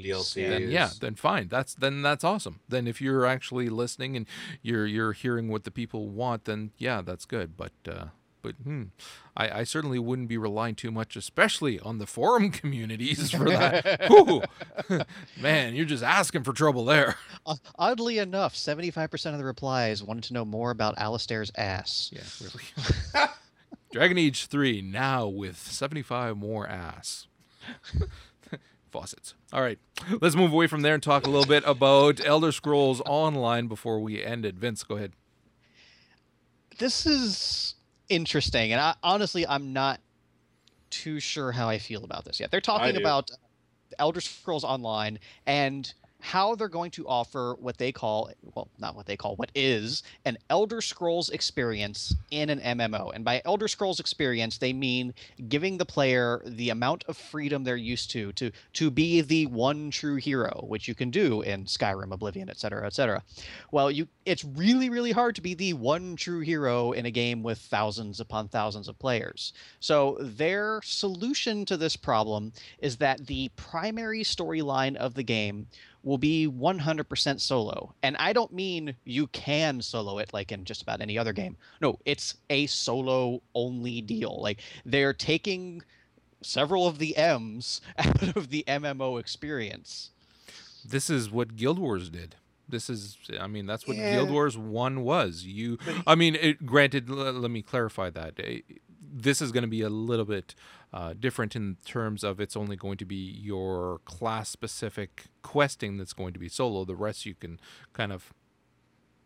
[0.05, 0.35] DLCs.
[0.51, 1.49] then yeah, then fine.
[1.49, 2.61] That's then that's awesome.
[2.69, 4.27] Then if you're actually listening and
[4.61, 7.57] you're you're hearing what the people want, then yeah, that's good.
[7.57, 8.05] But uh,
[8.45, 8.83] but hmm,
[9.35, 14.07] I, I certainly wouldn't be relying too much, especially on the forum communities for that.
[15.41, 17.17] Man, you're just asking for trouble there.
[17.47, 22.11] Uh, oddly enough, 75% of the replies wanted to know more about Alistair's ass.
[22.13, 23.29] Yeah, really.
[23.91, 27.27] Dragon Age 3 now with 75 more ass.
[28.91, 29.35] Faucets.
[29.55, 29.79] All right.
[30.21, 34.01] Let's move away from there and talk a little bit about Elder Scrolls Online before
[34.01, 34.57] we end it.
[34.57, 35.13] Vince, go ahead.
[36.79, 37.75] This is
[38.09, 40.01] interesting, and I, honestly, I'm not
[40.91, 42.51] too sure how I feel about this yet.
[42.51, 43.37] They're talking about uh,
[43.99, 45.93] Elder Scrolls Online and
[46.25, 50.03] how they're going to offer what they call well not what they call what is
[50.25, 55.13] an elder scrolls experience in an mmo and by elder scrolls experience they mean
[55.49, 59.91] giving the player the amount of freedom they're used to to to be the one
[59.91, 63.23] true hero which you can do in skyrim oblivion etc etc
[63.71, 67.43] well you it's really really hard to be the one true hero in a game
[67.43, 69.53] with thousands upon thousands of players.
[69.81, 75.67] So their solution to this problem is that the primary storyline of the game
[76.05, 77.95] will be 100% solo.
[78.03, 81.57] And I don't mean you can solo it like in just about any other game.
[81.81, 84.39] No, it's a solo only deal.
[84.41, 85.83] Like they're taking
[86.43, 90.11] several of the M's out of the MMO experience.
[90.85, 92.37] This is what Guild Wars did.
[92.69, 94.13] This is, I mean, that's what Yeah.
[94.15, 95.45] Guild Wars 1 was.
[95.45, 98.41] You, I mean, it, granted, l- let me clarify that.
[99.17, 100.57] This is going to be a little bit
[100.93, 106.13] uh, different in terms of it's only going to be your class specific questing that's
[106.13, 106.85] going to be solo.
[106.85, 107.61] The rest you can
[107.93, 108.35] kind of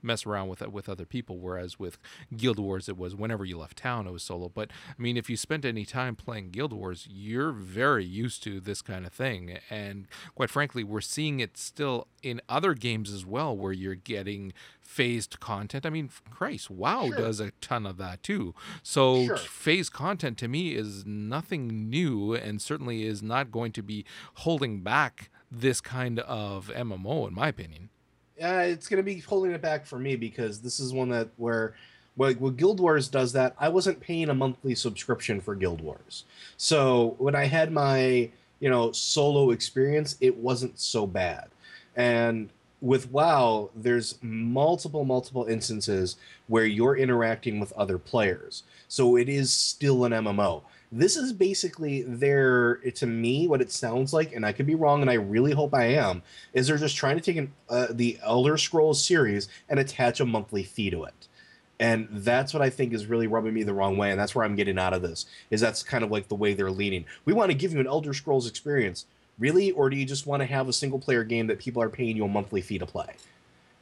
[0.03, 1.39] mess around with it with other people.
[1.39, 1.99] Whereas with
[2.37, 4.49] Guild Wars, it was whenever you left town, it was solo.
[4.49, 8.61] But I mean, if you spent any time playing Guild Wars, you're very used to
[8.61, 9.59] this kind of thing.
[9.71, 14.53] And quite frankly, we're seeing it still in other games as well, where you're getting
[14.81, 15.85] phased content.
[15.85, 17.17] I mean, Christ, WoW Sure.
[17.17, 18.55] does a ton of that too.
[18.83, 19.37] So Sure.
[19.37, 24.05] phased content to me is nothing new, and certainly is not going to be
[24.37, 27.91] holding back this kind of MMO, in my opinion.
[28.43, 31.29] Uh, it's going to be holding it back for me because this is one that
[31.37, 31.75] where
[32.17, 36.25] like Guild Wars does that, I wasn't paying a monthly subscription for Guild Wars.
[36.57, 38.31] So when I had my
[38.61, 41.49] you know solo experience, it wasn't so bad.
[41.97, 46.17] And with WoW, there's multiple multiple instances
[46.49, 48.63] where you're interacting with other players.
[48.89, 50.63] So it is still an MMO.
[50.91, 55.03] This is basically their to me what it sounds like, and I could be wrong,
[55.03, 56.23] and I really hope I am
[56.55, 60.27] is they're just trying to take an, uh, the Elder Scrolls series and attach a
[60.27, 61.29] monthly fee to it.
[61.79, 64.45] And that's what I think is really rubbing me the wrong way, and that's where
[64.45, 65.27] I'm getting out of this.
[65.51, 67.05] Is that's kind of like the way they're leaning.
[67.25, 69.05] We want to give you an Elder Scrolls experience,
[69.39, 71.91] really, or do you just want to have a single player game that people are
[71.91, 73.09] paying you a monthly fee to play?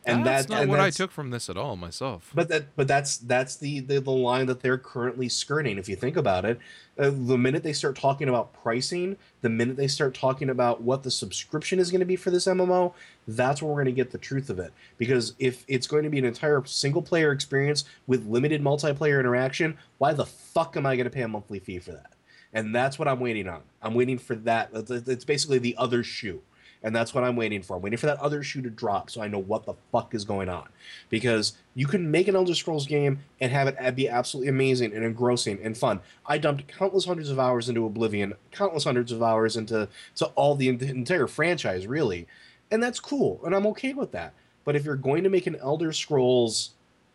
[0.07, 2.31] And that's that, not and what I took from this at all myself.
[2.35, 5.79] but that, but that's that's the, the the line that they're currently skirting.
[5.79, 6.59] If you think about it,
[6.99, 11.03] uh, the minute they start talking about pricing, the minute they start talking about what
[11.03, 12.95] the subscription is going to be for this MMO,
[13.27, 14.73] that's where we're going to get the truth of it.
[14.97, 19.77] Because if it's going to be an entire single player experience with limited multiplayer interaction,
[19.99, 22.13] why the fuck am I going to pay a monthly fee for that?
[22.53, 23.63] And that's what I'm waiting on.
[23.83, 24.71] I'm waiting for that.
[24.73, 26.43] It's basically the other shoe.
[26.83, 27.77] And that's what I'm waiting for.
[27.77, 30.25] I'm waiting for that other shoe to drop so I know what the fuck is
[30.25, 30.69] going on.
[31.09, 35.05] Because you can make an Elder Scrolls game and have it be absolutely amazing and
[35.05, 36.01] engrossing and fun.
[36.27, 40.55] I dumped countless hundreds of hours into Oblivion, countless hundreds of hours into to all
[40.55, 42.27] the en- entire franchise, really.
[42.71, 43.41] And that's cool.
[43.45, 44.35] And I'm okay with that.
[44.65, 46.71] But if you're going to make an Elder Scrolls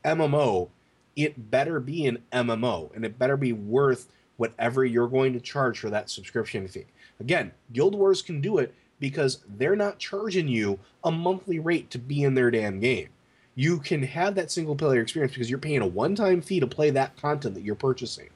[0.05, 0.69] MMO,
[1.15, 4.07] it better be an MMO and it better be worth
[4.37, 6.85] whatever you're going to charge for that subscription fee.
[7.19, 11.97] Again, Guild Wars can do it because they're not charging you a monthly rate to
[11.97, 13.09] be in their damn game.
[13.55, 16.67] You can have that single player experience because you're paying a one time fee to
[16.67, 18.29] play that content that you're purchasing.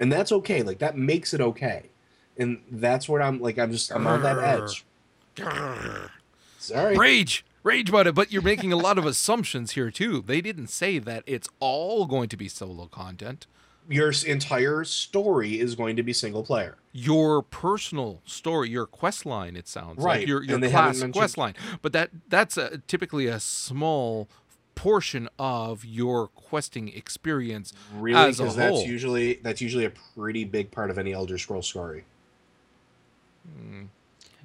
[0.00, 0.62] And that's okay.
[0.62, 1.90] Like that makes it okay.
[2.36, 4.84] And that's what I'm like I'm just I'm on that edge.
[6.58, 6.96] Sorry.
[6.96, 8.14] Rage, rage about it.
[8.14, 10.24] But you're making a lot of assumptions here too.
[10.26, 13.46] They didn't say that it's all going to be solo content.
[13.88, 16.76] Your entire story is going to be single player.
[16.92, 20.84] Your personal story, your quest line, it sounds like Right, your your and they haven't
[20.92, 21.54] class mentioned- quest line.
[21.82, 24.28] But that that's a, typically a small
[24.74, 28.86] portion of your questing experience Really, because that's whole.
[28.86, 32.04] usually that's usually a pretty big part of any Elder Scrolls story.
[33.56, 33.84] Hmm.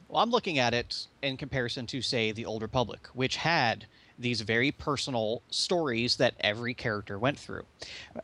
[0.08, 3.86] Well, I'm looking at it in comparison to, say, the Old Republic, which had
[4.22, 7.64] these very personal stories that every character went through.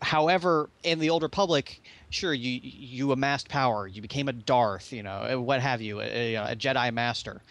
[0.02, 5.04] However, in the Old Republic, sure, you you amassed power, you became a Darth, you
[5.04, 7.42] know, what have you, a, a Jedi Master,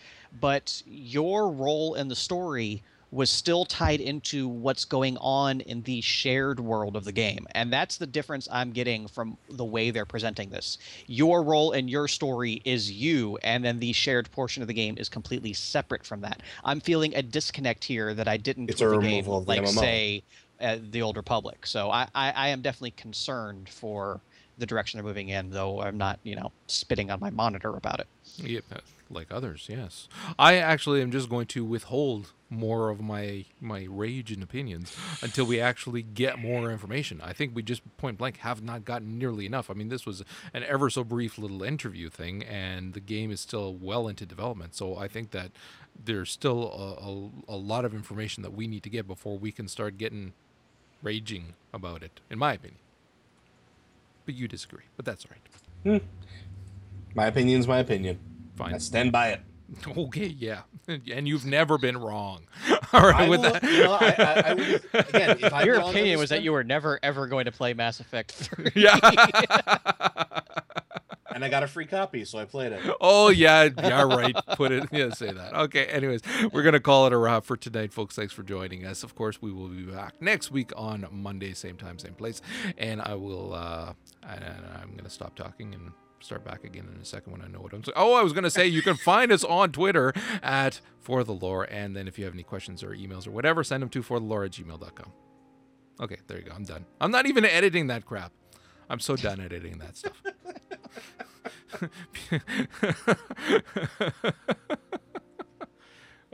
[0.41, 6.01] but your role in the story was still tied into what's going on in the
[6.01, 7.47] shared world of the game.
[7.53, 10.79] And that's the difference I'm getting from the way they're presenting this.
[11.07, 14.97] Your role in your story is you, and then the shared portion of the game
[14.99, 16.43] is completely separate from that.
[16.65, 19.51] I'm feeling a disconnect here that I didn't It's a the game, removal of the
[19.51, 20.23] like say
[20.61, 21.67] uh, the Old Republic.
[21.67, 24.21] So I, I, I am definitely concerned for
[24.59, 28.01] the direction they're moving in, though I'm not, you know, spitting on my monitor about
[28.01, 28.07] it.
[28.37, 28.79] Yeah, uh,
[29.11, 30.09] like others, yes.
[30.39, 35.45] I actually am just going to withhold more of my my rage and opinions until
[35.45, 37.21] we actually get more information.
[37.23, 39.69] I think we just point blank have not gotten nearly enough.
[39.69, 40.23] I mean, this was
[40.55, 44.75] an ever so brief little interview thing, and the game is still well into development.
[44.75, 45.51] So I think that
[46.05, 46.71] there's still
[47.49, 49.99] a, a, a lot of information that we need to get before we can start
[49.99, 50.33] getting
[51.03, 52.81] raging about it, in my opinion.
[54.27, 56.01] But you disagree, but that's all right.
[56.01, 56.07] Hmm.
[57.15, 58.19] My opinion's my opinion.
[58.57, 58.75] Fine.
[58.75, 59.41] I stand by it.
[59.97, 62.43] Okay, yeah, and you've never been wrong.
[62.93, 65.81] All right, I with will- that, you know, I- I- I will- again, if Your
[65.81, 68.71] opinion was that you were never ever going to play Mass Effect 3.
[68.77, 68.97] yeah.
[71.37, 72.81] And I got a free copy, so I played it.
[73.01, 74.35] oh yeah, yeah, right.
[74.57, 74.89] Put it.
[74.91, 75.55] Yeah, say that.
[75.55, 75.85] Okay.
[75.87, 78.17] Anyways, we're gonna call it a wrap for tonight, folks.
[78.17, 79.03] Thanks for joining us.
[79.03, 82.41] Of course, we will be back next week on Monday, same time, same place.
[82.79, 83.53] And I will.
[83.55, 83.93] uh
[84.29, 84.43] and
[84.83, 87.73] I'm gonna stop talking and start back again in a second when I know what
[87.75, 87.93] I'm saying.
[87.97, 90.13] Oh, I was gonna say you can find us on Twitter
[90.43, 93.63] at for the lore, and then if you have any questions or emails or whatever,
[93.63, 95.13] send them to for the lore at gmail.com.
[96.01, 96.53] Okay, there you go.
[96.55, 96.87] I'm done.
[97.01, 98.33] I'm not even editing that crap.
[98.89, 100.23] I'm so done editing that stuff.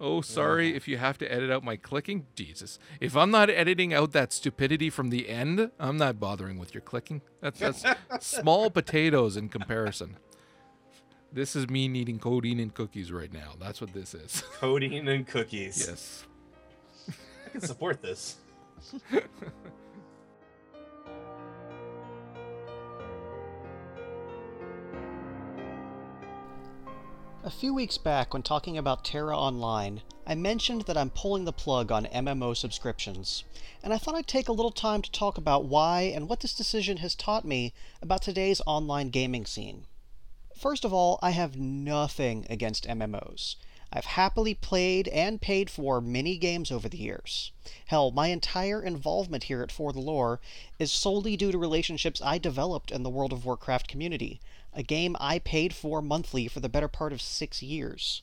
[0.02, 2.26] Oh, sorry if you have to edit out my clicking.
[2.34, 2.80] Jesus.
[3.00, 6.80] If I'm not editing out that stupidity from the end, I'm not bothering with your
[6.80, 7.22] clicking.
[7.40, 7.84] That's, that's
[8.18, 10.18] small potatoes in comparison.
[11.32, 13.52] This is me needing codeine and cookies right now.
[13.60, 14.42] That's what this is.
[14.54, 15.86] Codeine and cookies.
[15.88, 16.26] yes.
[17.46, 18.38] I can support this.
[27.44, 31.52] A few weeks back, when talking about TERA Online, I mentioned that I'm pulling the
[31.52, 33.42] plug on MMO subscriptions,
[33.82, 36.54] and I thought I'd take a little time to talk about why and what this
[36.54, 39.86] decision has taught me about today's online gaming scene.
[40.56, 43.56] First of all, I have nothing against MMOs.
[43.92, 47.50] I've happily played and paid for many games over the years.
[47.86, 50.40] Hell, my entire involvement here at For the Lore
[50.78, 54.40] is solely due to relationships I developed in the World of Warcraft community,
[54.74, 58.22] a game I paid for monthly for the better part of six years.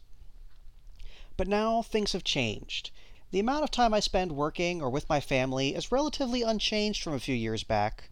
[1.38, 2.92] But now things have changed.
[3.32, 7.14] The amount of time I spend working or with my family is relatively unchanged from
[7.14, 8.10] a few years back,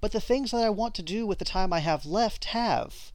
[0.00, 3.12] but the things that I want to do with the time I have left have.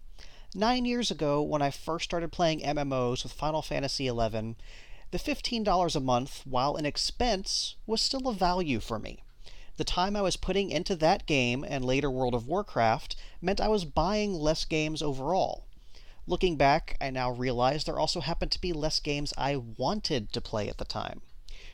[0.55, 4.55] Nine years ago, when I first started playing MMOs with Final Fantasy XI,
[5.11, 9.23] the $15 a month, while an expense, was still a value for me.
[9.77, 13.69] The time I was putting into that game and later World of Warcraft meant I
[13.69, 15.63] was buying less games overall.
[16.27, 20.41] Looking back, I now realize there also happened to be less games I wanted to
[20.41, 21.21] play at the time.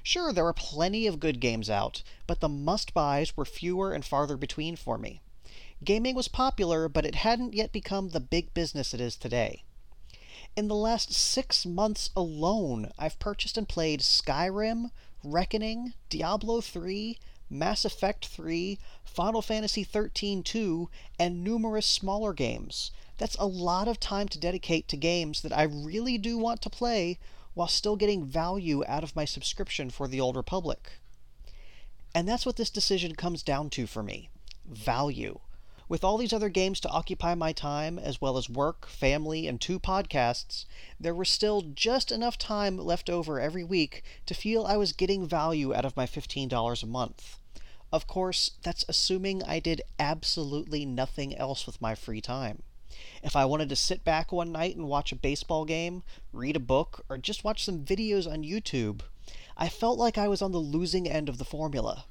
[0.03, 4.05] Sure, there were plenty of good games out, but the must buys were fewer and
[4.05, 5.21] farther between for me.
[5.83, 9.63] Gaming was popular, but it hadn't yet become the big business it is today.
[10.55, 14.91] In the last six months alone, I've purchased and played Skyrim,
[15.23, 17.19] Reckoning, Diablo 3,
[17.49, 20.89] Mass Effect 3, Final Fantasy 13 2,
[21.19, 22.91] and numerous smaller games.
[23.17, 26.69] That's a lot of time to dedicate to games that I really do want to
[26.69, 27.19] play
[27.53, 30.99] while still getting value out of my subscription for the Old Republic.
[32.13, 34.29] And that's what this decision comes down to for me
[34.65, 35.39] value.
[35.89, 39.59] With all these other games to occupy my time, as well as work, family, and
[39.59, 40.65] two podcasts,
[40.99, 45.25] there was still just enough time left over every week to feel I was getting
[45.25, 47.39] value out of my $15 a month.
[47.89, 52.63] Of course, that's assuming I did absolutely nothing else with my free time.
[53.23, 56.59] If I wanted to sit back one night and watch a baseball game, read a
[56.59, 59.03] book, or just watch some videos on YouTube,
[59.55, 62.05] I felt like I was on the losing end of the formula.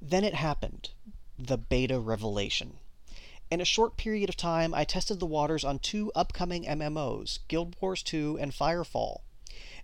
[0.00, 0.90] Then it happened
[1.36, 2.78] the beta revelation.
[3.50, 7.76] In a short period of time, I tested the waters on two upcoming MMOs, Guild
[7.80, 9.22] Wars 2 and Firefall.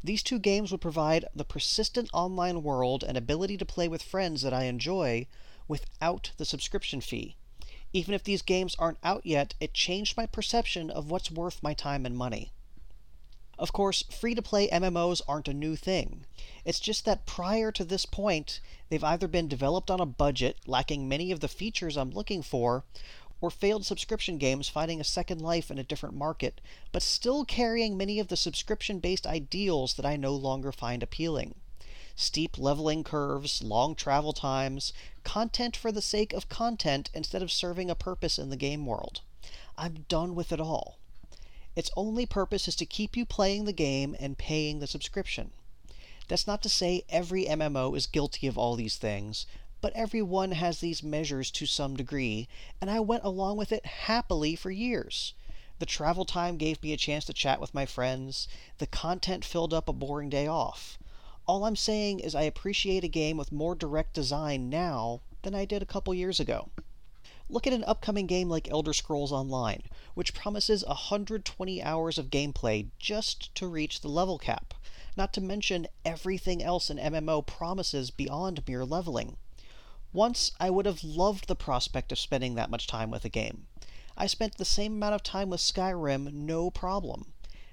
[0.02, 4.42] These two games would provide the persistent online world and ability to play with friends
[4.42, 5.28] that I enjoy
[5.66, 7.36] without the subscription fee.
[7.94, 11.72] Even if these games aren't out yet, it changed my perception of what's worth my
[11.72, 12.52] time and money.
[13.56, 16.26] Of course, free to play MMOs aren't a new thing.
[16.64, 21.08] It's just that prior to this point, they've either been developed on a budget, lacking
[21.08, 22.84] many of the features I'm looking for,
[23.40, 26.60] or failed subscription games finding a second life in a different market,
[26.92, 31.54] but still carrying many of the subscription based ideals that I no longer find appealing.
[32.16, 34.92] Steep leveling curves, long travel times,
[35.24, 39.20] content for the sake of content instead of serving a purpose in the game world.
[39.76, 40.98] I'm done with it all.
[41.74, 45.50] Its only purpose is to keep you playing the game and paying the subscription.
[46.28, 49.44] That's not to say every MMO is guilty of all these things,
[49.84, 52.48] but everyone has these measures to some degree,
[52.80, 55.34] and I went along with it happily for years.
[55.78, 59.74] The travel time gave me a chance to chat with my friends, the content filled
[59.74, 60.98] up a boring day off.
[61.46, 65.66] All I'm saying is I appreciate a game with more direct design now than I
[65.66, 66.70] did a couple years ago.
[67.50, 69.82] Look at an upcoming game like Elder Scrolls Online,
[70.14, 74.72] which promises 120 hours of gameplay just to reach the level cap,
[75.14, 79.36] not to mention everything else an MMO promises beyond mere leveling.
[80.14, 83.66] Once, I would have loved the prospect of spending that much time with a game.
[84.16, 87.32] I spent the same amount of time with Skyrim, no problem.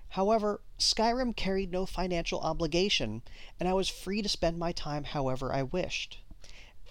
[0.10, 3.22] However, Skyrim carried no financial obligation,
[3.60, 6.18] and I was free to spend my time however I wished.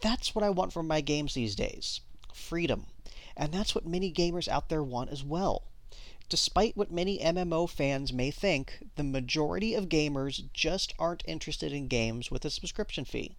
[0.01, 2.01] That's what I want from my games these days
[2.33, 2.87] freedom.
[3.37, 5.65] And that's what many gamers out there want as well.
[6.29, 11.89] Despite what many MMO fans may think, the majority of gamers just aren't interested in
[11.89, 13.35] games with a subscription fee.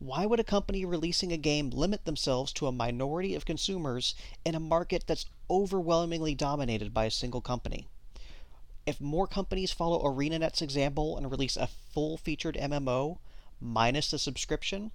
[0.00, 4.14] Why would a company releasing a game limit themselves to a minority of consumers
[4.46, 7.86] in a market that's overwhelmingly dominated by a single company?
[8.86, 13.18] If more companies follow ArenaNet's example and release a full featured MMO,
[13.60, 14.90] minus the subscription,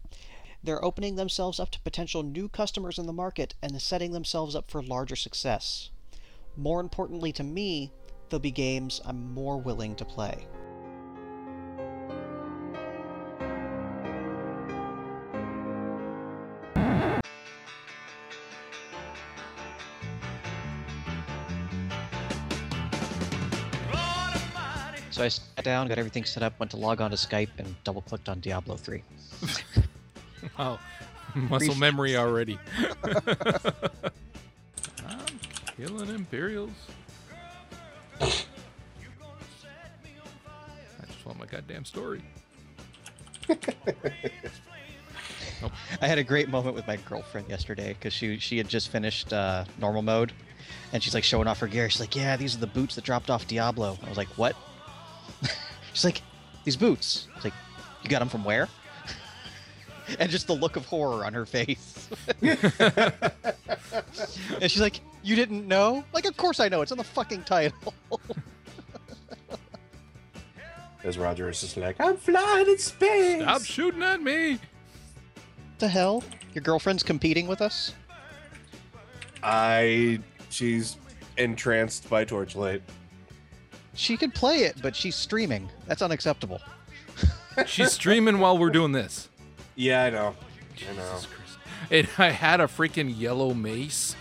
[0.64, 4.72] they're opening themselves up to potential new customers in the market and setting themselves up
[4.72, 5.92] for larger success.
[6.58, 7.92] More importantly to me,
[8.30, 10.48] they'll be games I'm more willing to play.
[25.16, 27.74] So I sat down, got everything set up, went to log on to Skype, and
[27.86, 29.02] double clicked on Diablo 3.
[30.60, 30.78] Wow.
[31.36, 32.60] Muscle memory already.
[33.04, 33.20] I'm
[35.76, 36.70] killing Imperials.
[38.22, 38.28] I
[41.08, 42.22] just want my goddamn story.
[43.50, 43.58] I
[46.08, 49.66] had a great moment with my girlfriend yesterday because she she had just finished uh,
[49.80, 50.32] normal mode,
[50.94, 51.90] and she's like showing off her gear.
[51.90, 54.56] She's like, "Yeah, these are the boots that dropped off Diablo." I was like, "What?"
[55.96, 56.22] She's like,
[56.64, 57.54] "These boots." I was like,
[58.04, 58.70] "You got them from where?"
[60.20, 62.10] and just the look of horror on her face.
[62.42, 62.60] and
[64.62, 66.82] she's like, "You didn't know?" Like, of course I know.
[66.82, 67.94] It's on the fucking title.
[71.04, 73.42] As Roger is just like, I'm flying in space.
[73.42, 74.60] Stop shooting at me!
[75.78, 76.24] the hell?
[76.54, 77.94] Your girlfriend's competing with us?
[79.44, 80.20] I.
[80.50, 80.98] She's
[81.38, 82.82] entranced by Torchlight.
[83.96, 85.70] She could play it, but she's streaming.
[85.88, 86.62] That's unacceptable.
[87.66, 89.30] She's streaming while we're doing this.
[89.76, 90.18] Yeah, I know.
[90.18, 91.04] I know.
[91.04, 91.58] Jesus Christ.
[91.90, 94.16] And I had a freaking yellow mace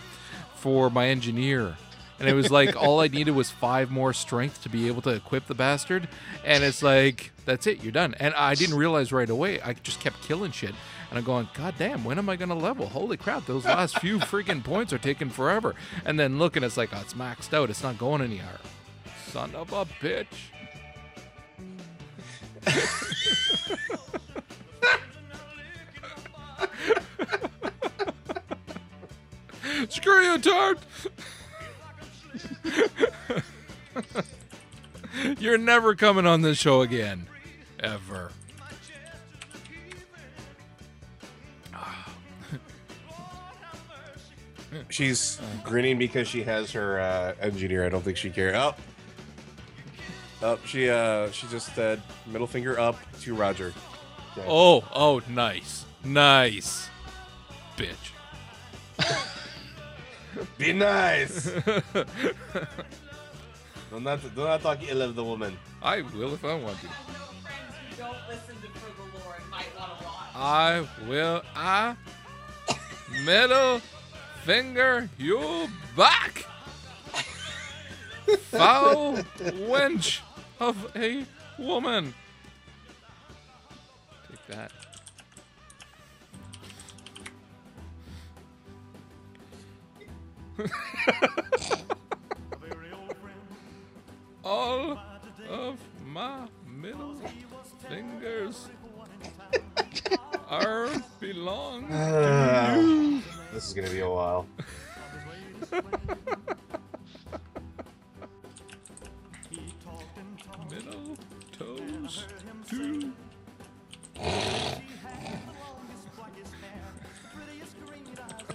[0.55, 1.75] for my engineer.
[2.19, 5.09] And it was like all I needed was five more strength to be able to
[5.09, 6.07] equip the bastard.
[6.45, 8.15] And it's like, that's it, you're done.
[8.19, 9.61] And I didn't realize right away.
[9.61, 10.73] I just kept killing shit.
[11.09, 12.87] And I'm going, God damn, when am I gonna level?
[12.87, 15.75] Holy crap, those last few freaking points are taking forever.
[16.05, 18.59] And then looking, it's like, oh, it's maxed out, it's not going anywhere.
[19.35, 20.27] Son of a bitch.
[29.89, 30.79] Screw you, Tart!
[35.37, 37.27] You're never coming on this show again.
[37.81, 38.31] Ever.
[44.87, 47.85] She's grinning because she has her uh, engineer.
[47.85, 48.55] I don't think she cares.
[48.55, 48.75] Oh.
[50.45, 53.73] Oh, she uh she just said middle finger up to Roger.
[54.37, 54.45] Okay.
[54.47, 55.85] Oh, oh, nice.
[56.03, 56.87] Nice.
[57.75, 58.13] Bitch.
[60.59, 61.45] Be nice.
[63.89, 65.57] do not do not talk ill of the woman.
[65.81, 66.89] I will if I want to.
[67.97, 69.41] Don't listen to For the Lord.
[69.49, 70.35] Might want to watch.
[70.35, 71.41] I will.
[71.55, 71.95] I
[73.25, 73.81] middle
[74.43, 75.67] finger you
[75.97, 76.45] back.
[78.51, 79.17] Foul
[79.65, 80.21] wench
[80.59, 81.25] of a
[81.57, 82.13] woman.
[84.29, 84.71] Take that.
[94.43, 94.97] All
[95.49, 97.15] of my middle
[97.89, 98.69] fingers
[100.47, 100.89] are
[101.19, 103.21] belong Ah,
[103.53, 104.47] this is gonna be a while.
[110.75, 111.17] middle
[111.51, 112.25] toes
[112.69, 113.11] to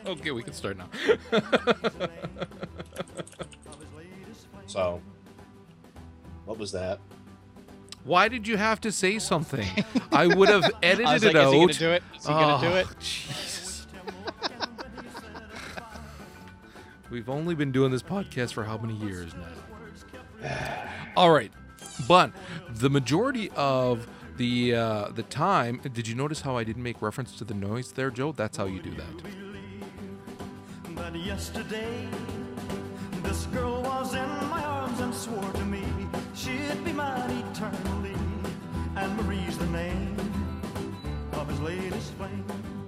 [0.07, 0.89] Okay, we can start now.
[4.66, 5.03] So,
[6.45, 7.01] what was that?
[8.05, 9.66] Why did you have to say something?
[10.12, 11.66] I would have edited I was it like, is he out.
[11.66, 12.03] gonna do it?
[12.16, 12.87] Is he gonna do Oh, it?
[13.01, 13.87] Jesus.
[17.11, 20.79] We've only been doing this podcast for how many years now?
[21.16, 21.51] All right,
[22.07, 22.33] but
[22.69, 27.37] the majority of the uh, the time, did you notice how I didn't make reference
[27.39, 28.33] to the noise there, Joe?
[28.33, 29.23] That's how you do that.
[31.17, 32.09] Yesterday,
[33.23, 35.85] this girl was in my arms and swore to me
[36.35, 38.14] she'd be mine eternally.
[38.97, 40.17] And Marie's the name
[41.33, 42.80] of his latest flame.